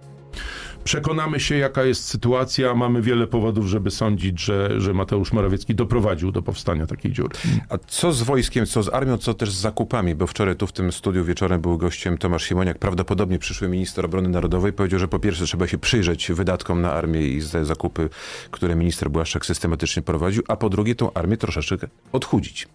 Przekonamy 0.83 1.39
się, 1.39 1.55
jaka 1.55 1.83
jest 1.83 2.03
sytuacja. 2.05 2.75
Mamy 2.75 3.01
wiele 3.01 3.27
powodów, 3.27 3.65
żeby 3.65 3.91
sądzić, 3.91 4.41
że, 4.41 4.81
że 4.81 4.93
Mateusz 4.93 5.33
Morawiecki 5.33 5.75
doprowadził 5.75 6.31
do 6.31 6.41
powstania 6.41 6.87
takiej 6.87 7.11
dziury. 7.11 7.29
A 7.69 7.77
co 7.87 8.13
z 8.13 8.21
wojskiem, 8.21 8.65
co 8.65 8.83
z 8.83 8.89
armią, 8.89 9.17
co 9.17 9.33
też 9.33 9.51
z 9.51 9.61
zakupami? 9.61 10.15
Bo 10.15 10.27
wczoraj 10.27 10.55
tu 10.55 10.67
w 10.67 10.71
tym 10.71 10.91
studiu 10.91 11.25
wieczorem 11.25 11.61
był 11.61 11.77
gościem 11.77 12.17
Tomasz 12.17 12.43
Siemoniak, 12.43 12.79
prawdopodobnie 12.79 13.39
przyszły 13.39 13.67
minister 13.67 14.05
obrony 14.05 14.29
narodowej. 14.29 14.73
Powiedział, 14.73 14.99
że 14.99 15.07
po 15.07 15.19
pierwsze 15.19 15.45
trzeba 15.45 15.67
się 15.67 15.77
przyjrzeć 15.77 16.31
wydatkom 16.31 16.81
na 16.81 16.93
armię 16.93 17.27
i 17.27 17.41
zakupy, 17.41 18.09
które 18.51 18.75
minister 18.75 19.09
Błaszczak 19.09 19.45
systematycznie 19.45 20.01
prowadził, 20.01 20.43
a 20.47 20.55
po 20.55 20.69
drugie 20.69 20.95
tą 20.95 21.13
armię 21.13 21.37
troszeczkę 21.37 21.87
odchudzić. 22.11 22.67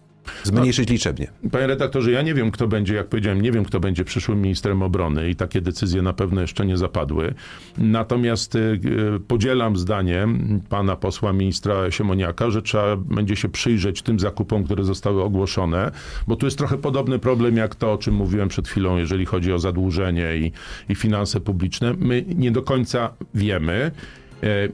Zmniejszyć 0.43 0.89
liczebnie. 0.89 1.27
Panie 1.51 1.67
redaktorze, 1.67 2.11
ja 2.11 2.21
nie 2.21 2.33
wiem, 2.33 2.51
kto 2.51 2.67
będzie, 2.67 2.95
jak 2.95 3.07
powiedziałem, 3.07 3.41
nie 3.41 3.51
wiem, 3.51 3.65
kto 3.65 3.79
będzie 3.79 4.03
przyszłym 4.03 4.41
ministrem 4.41 4.81
obrony 4.81 5.29
i 5.29 5.35
takie 5.35 5.61
decyzje 5.61 6.01
na 6.01 6.13
pewno 6.13 6.41
jeszcze 6.41 6.65
nie 6.65 6.77
zapadły. 6.77 7.33
Natomiast 7.77 8.55
y, 8.55 8.79
podzielam 9.27 9.77
zdanie 9.77 10.27
pana 10.69 10.95
posła 10.95 11.33
ministra 11.33 11.91
Siemoniaka, 11.91 12.51
że 12.51 12.61
trzeba 12.61 12.95
będzie 12.95 13.35
się 13.35 13.49
przyjrzeć 13.49 14.01
tym 14.01 14.19
zakupom, 14.19 14.63
które 14.63 14.83
zostały 14.83 15.23
ogłoszone, 15.23 15.91
bo 16.27 16.35
tu 16.35 16.45
jest 16.45 16.57
trochę 16.57 16.77
podobny 16.77 17.19
problem 17.19 17.57
jak 17.57 17.75
to, 17.75 17.91
o 17.93 17.97
czym 17.97 18.13
mówiłem 18.13 18.49
przed 18.49 18.67
chwilą, 18.67 18.97
jeżeli 18.97 19.25
chodzi 19.25 19.53
o 19.53 19.59
zadłużenie 19.59 20.37
i, 20.37 20.51
i 20.89 20.95
finanse 20.95 21.39
publiczne. 21.39 21.93
My 21.99 22.25
nie 22.27 22.51
do 22.51 22.61
końca 22.61 23.13
wiemy, 23.33 23.91
E, 24.26 24.26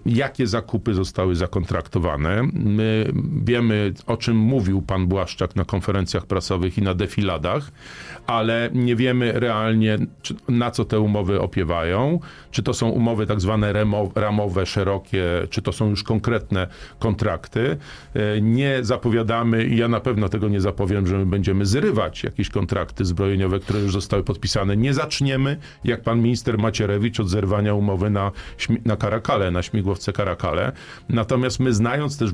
jakie 0.06 0.48
zakupy 0.48 0.94
zostały 0.94 1.36
zakontraktowane. 1.36 2.44
My 2.54 3.12
wiemy, 3.44 3.94
o 4.08 4.18
czym 4.18 4.38
mówił 4.38 4.82
pan 4.82 5.08
Błaszczak 5.08 5.56
na 5.56 5.66
konferencjach 5.66 6.26
prasowych 6.26 6.78
i 6.78 6.82
na 6.82 6.94
defiladach, 6.94 7.72
ale 8.28 8.70
nie 8.74 8.96
wiemy 8.96 9.32
realnie, 9.32 9.98
na 10.48 10.72
co 10.72 10.86
te 10.86 11.00
umowy 11.00 11.42
opiewają. 11.42 12.20
Czy 12.52 12.64
to 12.64 12.74
są 12.74 12.90
umowy 12.90 13.28
tak 13.28 13.42
zwane 13.42 13.74
ramowe, 14.16 14.66
szerokie, 14.66 15.24
czy 15.50 15.62
to 15.62 15.72
są 15.72 15.90
już 15.90 16.04
konkretne 16.04 16.68
kontrakty. 17.00 17.78
E, 18.14 18.42
nie 18.42 18.80
zapowiadamy, 18.82 19.66
i 19.66 19.78
ja 19.78 19.88
na 19.88 20.00
pewno 20.00 20.30
tego 20.30 20.50
nie 20.50 20.62
zapowiem, 20.62 21.08
że 21.08 21.18
my 21.18 21.26
będziemy 21.26 21.66
zrywać 21.66 22.24
jakieś 22.24 22.50
kontrakty 22.50 23.06
zbrojeniowe, 23.06 23.60
które 23.60 23.80
już 23.80 23.94
zostały 23.94 24.24
podpisane. 24.24 24.78
Nie 24.78 24.94
zaczniemy, 24.94 25.58
jak 25.84 26.02
pan 26.02 26.22
minister 26.22 26.58
Macierewicz, 26.58 27.20
od 27.20 27.30
zerwania 27.30 27.74
umowy 27.74 28.10
na, 28.10 28.32
na 28.86 28.96
Karakale, 28.96 29.52
na 29.54 29.64
śmigłowce 29.64 30.14
Karakale. 30.14 30.72
Natomiast 31.10 31.60
my, 31.60 31.74
znając 31.74 32.18
też 32.18 32.30
e, 32.30 32.34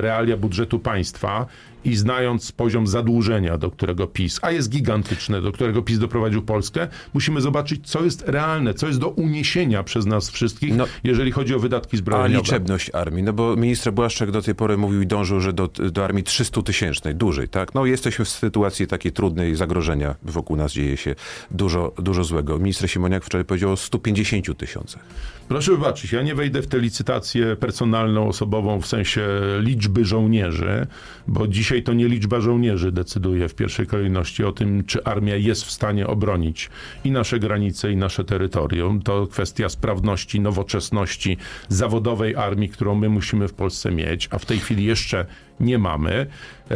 realia 0.00 0.36
budżetu 0.36 0.78
państwa 0.78 1.46
i 1.84 1.96
znając 1.96 2.52
poziom 2.52 2.86
zadłużenia, 2.86 3.58
do 3.58 3.70
którego 3.70 4.06
PiS, 4.06 4.38
a 4.42 4.50
jest 4.50 4.70
gigantyczne, 4.70 5.42
do 5.42 5.52
którego 5.52 5.82
PiS 5.82 5.98
doprowadził 5.98 6.42
Polskę, 6.42 6.88
musimy 7.14 7.40
zobaczyć, 7.40 7.88
co 7.90 8.04
jest 8.04 8.28
realne, 8.28 8.74
co 8.74 8.86
jest 8.86 8.98
do 8.98 9.08
uniesienia 9.08 9.82
przez 9.82 10.06
nas 10.06 10.30
wszystkich, 10.30 10.76
no, 10.76 10.86
jeżeli 11.04 11.32
chodzi 11.32 11.54
o 11.54 11.58
wydatki 11.58 11.96
zbrojeniowe. 11.96 12.38
A 12.38 12.38
liczebność 12.38 12.90
armii, 12.94 13.22
no 13.22 13.32
bo 13.32 13.56
minister 13.56 13.92
Błaszczak 13.92 14.30
do 14.30 14.42
tej 14.42 14.54
pory 14.54 14.76
mówił 14.76 15.02
i 15.02 15.06
dążył, 15.06 15.40
że 15.40 15.52
do, 15.52 15.68
do 15.68 16.04
armii 16.04 16.24
300 16.24 16.62
tysięcznej, 16.62 17.14
dużej, 17.14 17.48
tak? 17.48 17.74
No 17.74 17.86
jesteśmy 17.86 18.24
w 18.24 18.28
sytuacji 18.28 18.86
takiej 18.86 19.12
trudnej 19.12 19.56
zagrożenia, 19.56 20.14
wokół 20.22 20.56
nas 20.56 20.72
dzieje 20.72 20.96
się 20.96 21.14
dużo, 21.50 21.92
dużo 21.98 22.24
złego. 22.24 22.58
Minister 22.58 22.90
Simoniak 22.90 23.24
wczoraj 23.24 23.44
powiedział 23.44 23.72
o 23.72 23.76
150 23.76 24.58
tysiącach. 24.58 25.02
Proszę 25.48 25.72
wybaczyć, 25.72 26.12
ja 26.12 26.22
nie 26.22 26.34
wejdę 26.34 26.51
w 26.60 26.66
tę 26.66 26.78
licytację 26.78 27.56
personalną, 27.56 28.28
osobową 28.28 28.80
w 28.80 28.86
sensie 28.86 29.22
liczby 29.60 30.04
żołnierzy, 30.04 30.86
bo 31.26 31.48
dzisiaj 31.48 31.82
to 31.82 31.92
nie 31.92 32.08
liczba 32.08 32.40
żołnierzy 32.40 32.92
decyduje 32.92 33.48
w 33.48 33.54
pierwszej 33.54 33.86
kolejności 33.86 34.44
o 34.44 34.52
tym, 34.52 34.84
czy 34.84 35.04
armia 35.04 35.36
jest 35.36 35.64
w 35.64 35.70
stanie 35.70 36.06
obronić 36.06 36.70
i 37.04 37.10
nasze 37.10 37.38
granice, 37.38 37.92
i 37.92 37.96
nasze 37.96 38.24
terytorium. 38.24 39.02
To 39.02 39.26
kwestia 39.26 39.68
sprawności, 39.68 40.40
nowoczesności 40.40 41.36
zawodowej 41.68 42.36
armii, 42.36 42.68
którą 42.68 42.94
my 42.94 43.08
musimy 43.08 43.48
w 43.48 43.54
Polsce 43.54 43.90
mieć, 43.90 44.28
a 44.30 44.38
w 44.38 44.46
tej 44.46 44.58
chwili 44.58 44.84
jeszcze 44.84 45.26
nie 45.62 45.78
mamy. 45.78 46.26
E, 46.70 46.74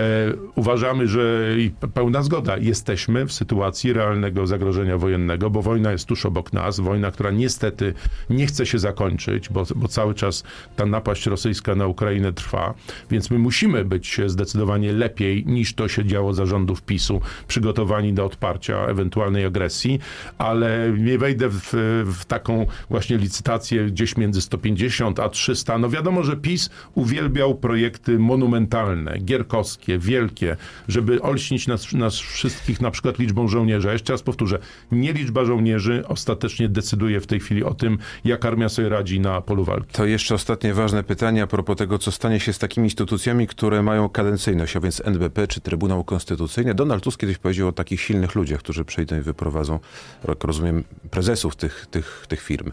uważamy, 0.54 1.08
że 1.08 1.54
i 1.58 1.70
pełna 1.94 2.22
zgoda, 2.22 2.56
jesteśmy 2.56 3.26
w 3.26 3.32
sytuacji 3.32 3.92
realnego 3.92 4.46
zagrożenia 4.46 4.98
wojennego, 4.98 5.50
bo 5.50 5.62
wojna 5.62 5.92
jest 5.92 6.06
tuż 6.06 6.26
obok 6.26 6.52
nas, 6.52 6.80
wojna, 6.80 7.10
która 7.10 7.30
niestety 7.30 7.94
nie 8.30 8.46
chce 8.46 8.66
się 8.66 8.78
zakończyć, 8.78 9.48
bo, 9.48 9.64
bo 9.76 9.88
cały 9.88 10.14
czas 10.14 10.44
ta 10.76 10.86
napaść 10.86 11.26
rosyjska 11.26 11.74
na 11.74 11.86
Ukrainę 11.86 12.32
trwa, 12.32 12.74
więc 13.10 13.30
my 13.30 13.38
musimy 13.38 13.84
być 13.84 14.20
zdecydowanie 14.26 14.92
lepiej 14.92 15.46
niż 15.46 15.74
to 15.74 15.88
się 15.88 16.04
działo 16.04 16.32
za 16.32 16.46
rządów 16.46 16.82
PiSu, 16.82 17.20
przygotowani 17.48 18.12
do 18.12 18.24
odparcia 18.24 18.86
ewentualnej 18.86 19.44
agresji, 19.44 20.00
ale 20.38 20.92
nie 20.98 21.18
wejdę 21.18 21.48
w, 21.48 21.72
w 22.06 22.24
taką 22.24 22.66
właśnie 22.90 23.18
licytację 23.18 23.86
gdzieś 23.86 24.16
między 24.16 24.40
150 24.40 25.20
a 25.20 25.28
300. 25.28 25.78
No 25.78 25.90
wiadomo, 25.90 26.22
że 26.22 26.36
PiS 26.36 26.70
uwielbiał 26.94 27.54
projekty 27.54 28.18
monumentalne, 28.18 28.75
gierkowskie, 29.18 29.98
wielkie, 29.98 30.56
żeby 30.88 31.22
olśnić 31.22 31.66
nas, 31.66 31.92
nas 31.92 32.14
wszystkich 32.14 32.80
na 32.80 32.90
przykład 32.90 33.18
liczbą 33.18 33.48
żołnierzy. 33.48 33.88
jeszcze 33.92 34.12
raz 34.12 34.22
powtórzę, 34.22 34.58
nie 34.92 35.12
liczba 35.12 35.44
żołnierzy 35.44 36.04
ostatecznie 36.08 36.68
decyduje 36.68 37.20
w 37.20 37.26
tej 37.26 37.40
chwili 37.40 37.64
o 37.64 37.74
tym, 37.74 37.98
jak 38.24 38.44
armia 38.44 38.68
sobie 38.68 38.88
radzi 38.88 39.20
na 39.20 39.40
polu 39.40 39.64
walki. 39.64 39.92
To 39.92 40.06
jeszcze 40.06 40.34
ostatnie 40.34 40.74
ważne 40.74 41.02
pytanie 41.04 41.42
a 41.42 41.46
propos 41.46 41.76
tego, 41.76 41.98
co 41.98 42.12
stanie 42.12 42.40
się 42.40 42.52
z 42.52 42.58
takimi 42.58 42.86
instytucjami, 42.86 43.46
które 43.46 43.82
mają 43.82 44.08
kadencyjność, 44.08 44.76
a 44.76 44.80
więc 44.80 45.02
NBP 45.04 45.46
czy 45.46 45.60
Trybunał 45.60 46.04
Konstytucyjny. 46.04 46.74
Donald 46.74 47.04
Tusk 47.04 47.20
kiedyś 47.20 47.38
powiedział 47.38 47.68
o 47.68 47.72
takich 47.72 48.00
silnych 48.00 48.34
ludziach, 48.34 48.58
którzy 48.60 48.84
przejdą 48.84 49.18
i 49.18 49.20
wyprowadzą, 49.20 49.80
jak 50.28 50.44
rozumiem, 50.44 50.84
prezesów 51.10 51.56
tych, 51.56 51.86
tych, 51.90 52.24
tych 52.28 52.42
firm. 52.42 52.72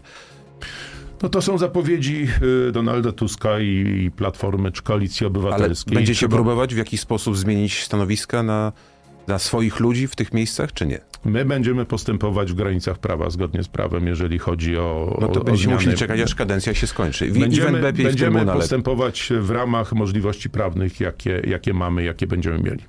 No 1.24 1.30
to 1.30 1.42
są 1.42 1.58
zapowiedzi 1.58 2.26
y, 2.68 2.72
Donalda 2.72 3.12
Tuska 3.12 3.60
i 3.60 4.10
Platformy 4.16 4.72
czy 4.72 4.82
Koalicji 4.82 5.26
Obywatelskiej. 5.26 5.92
Ale 5.92 5.94
będziecie 5.94 6.18
Trzeba... 6.18 6.36
próbować 6.36 6.74
w 6.74 6.78
jakiś 6.78 7.00
sposób 7.00 7.36
zmienić 7.36 7.82
stanowiska 7.82 8.42
na, 8.42 8.72
na 9.26 9.38
swoich 9.38 9.80
ludzi 9.80 10.08
w 10.08 10.16
tych 10.16 10.32
miejscach, 10.32 10.72
czy 10.72 10.86
nie? 10.86 11.00
My 11.24 11.44
będziemy 11.44 11.84
postępować 11.84 12.52
w 12.52 12.54
granicach 12.54 12.98
prawa, 12.98 13.30
zgodnie 13.30 13.62
z 13.62 13.68
prawem, 13.68 14.06
jeżeli 14.06 14.38
chodzi 14.38 14.76
o. 14.76 15.18
No 15.20 15.28
to 15.28 15.40
o, 15.40 15.44
będziemy 15.44 15.74
musieli 15.74 15.96
czekać, 15.96 16.20
aż 16.20 16.34
kadencja 16.34 16.74
się 16.74 16.86
skończy. 16.86 17.30
W, 17.30 17.38
będziemy 17.38 17.92
będziemy 17.92 18.46
postępować 18.46 19.32
w 19.40 19.50
ramach 19.50 19.92
możliwości 19.92 20.50
prawnych, 20.50 21.00
jakie, 21.00 21.42
jakie 21.46 21.74
mamy, 21.74 22.04
jakie 22.04 22.26
będziemy 22.26 22.58
mieli. 22.58 22.84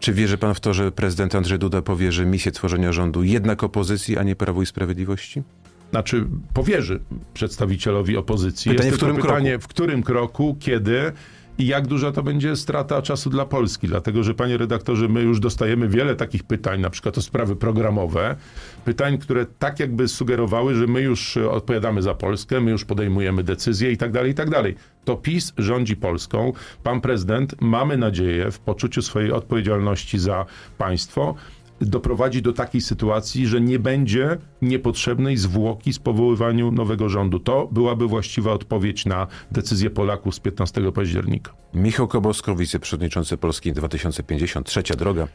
Czy 0.00 0.12
wierzy 0.12 0.38
pan 0.38 0.54
w 0.54 0.60
to, 0.60 0.74
że 0.74 0.92
prezydent 0.92 1.34
Andrzej 1.34 1.58
Duda 1.58 1.82
powierzy 1.82 2.26
misję 2.26 2.52
tworzenia 2.52 2.92
rządu 2.92 3.22
jednak 3.22 3.64
opozycji, 3.64 4.18
a 4.18 4.22
nie 4.22 4.36
Prawu 4.36 4.62
i 4.62 4.66
Sprawiedliwości? 4.66 5.42
Znaczy, 5.90 6.26
powierzy 6.54 7.00
przedstawicielowi 7.34 8.16
opozycji. 8.16 8.70
Pytanie, 8.70 8.86
Jest 8.86 8.96
w 8.96 9.00
którym 9.00 9.16
pytanie, 9.16 9.50
kroku? 9.50 9.64
w 9.64 9.68
którym 9.68 10.02
kroku, 10.02 10.56
kiedy 10.60 11.12
i 11.58 11.66
jak 11.66 11.86
duża 11.86 12.12
to 12.12 12.22
będzie 12.22 12.56
strata 12.56 13.02
czasu 13.02 13.30
dla 13.30 13.44
Polski. 13.46 13.88
Dlatego, 13.88 14.22
że 14.22 14.34
panie 14.34 14.56
redaktorze, 14.56 15.08
my 15.08 15.22
już 15.22 15.40
dostajemy 15.40 15.88
wiele 15.88 16.16
takich 16.16 16.44
pytań, 16.44 16.80
na 16.80 16.90
przykład 16.90 17.18
o 17.18 17.22
sprawy 17.22 17.56
programowe, 17.56 18.36
pytań, 18.84 19.18
które 19.18 19.46
tak 19.58 19.80
jakby 19.80 20.08
sugerowały, 20.08 20.74
że 20.74 20.86
my 20.86 21.00
już 21.00 21.36
odpowiadamy 21.36 22.02
za 22.02 22.14
Polskę, 22.14 22.60
my 22.60 22.70
już 22.70 22.84
podejmujemy 22.84 23.44
decyzje 23.44 23.92
i 23.92 23.96
tak 23.96 24.12
dalej, 24.12 24.30
i 24.30 24.34
tak 24.34 24.50
dalej. 24.50 24.74
To 25.04 25.16
PiS 25.16 25.52
rządzi 25.58 25.96
Polską. 25.96 26.52
Pan 26.82 27.00
prezydent, 27.00 27.54
mamy 27.60 27.96
nadzieję, 27.96 28.50
w 28.50 28.58
poczuciu 28.58 29.02
swojej 29.02 29.32
odpowiedzialności 29.32 30.18
za 30.18 30.46
państwo, 30.78 31.34
doprowadzi 31.80 32.42
do 32.42 32.52
takiej 32.52 32.80
sytuacji, 32.80 33.46
że 33.46 33.60
nie 33.60 33.78
będzie 33.78 34.36
niepotrzebnej 34.62 35.36
zwłoki 35.36 35.92
z 35.92 35.98
powoływaniu 35.98 36.72
nowego 36.72 37.08
rządu. 37.08 37.38
To 37.38 37.68
byłaby 37.72 38.06
właściwa 38.06 38.52
odpowiedź 38.52 39.06
na 39.06 39.26
decyzję 39.52 39.90
Polaków 39.90 40.34
z 40.34 40.40
15 40.40 40.92
października. 40.92 41.52
Michał 41.74 42.08
Kobosko, 42.08 42.56
wiceprzewodniczący 42.56 43.36
Polski 43.36 43.72
2050, 43.72 44.66
trzecia 44.66 44.96
droga. 44.96 45.28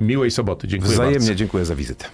Miłej 0.00 0.30
soboty. 0.30 0.68
Dziękuję 0.68 0.92
Wzajemnie 0.92 1.18
bardzo. 1.18 1.34
dziękuję 1.34 1.64
za 1.64 1.76
wizytę. 1.76 2.04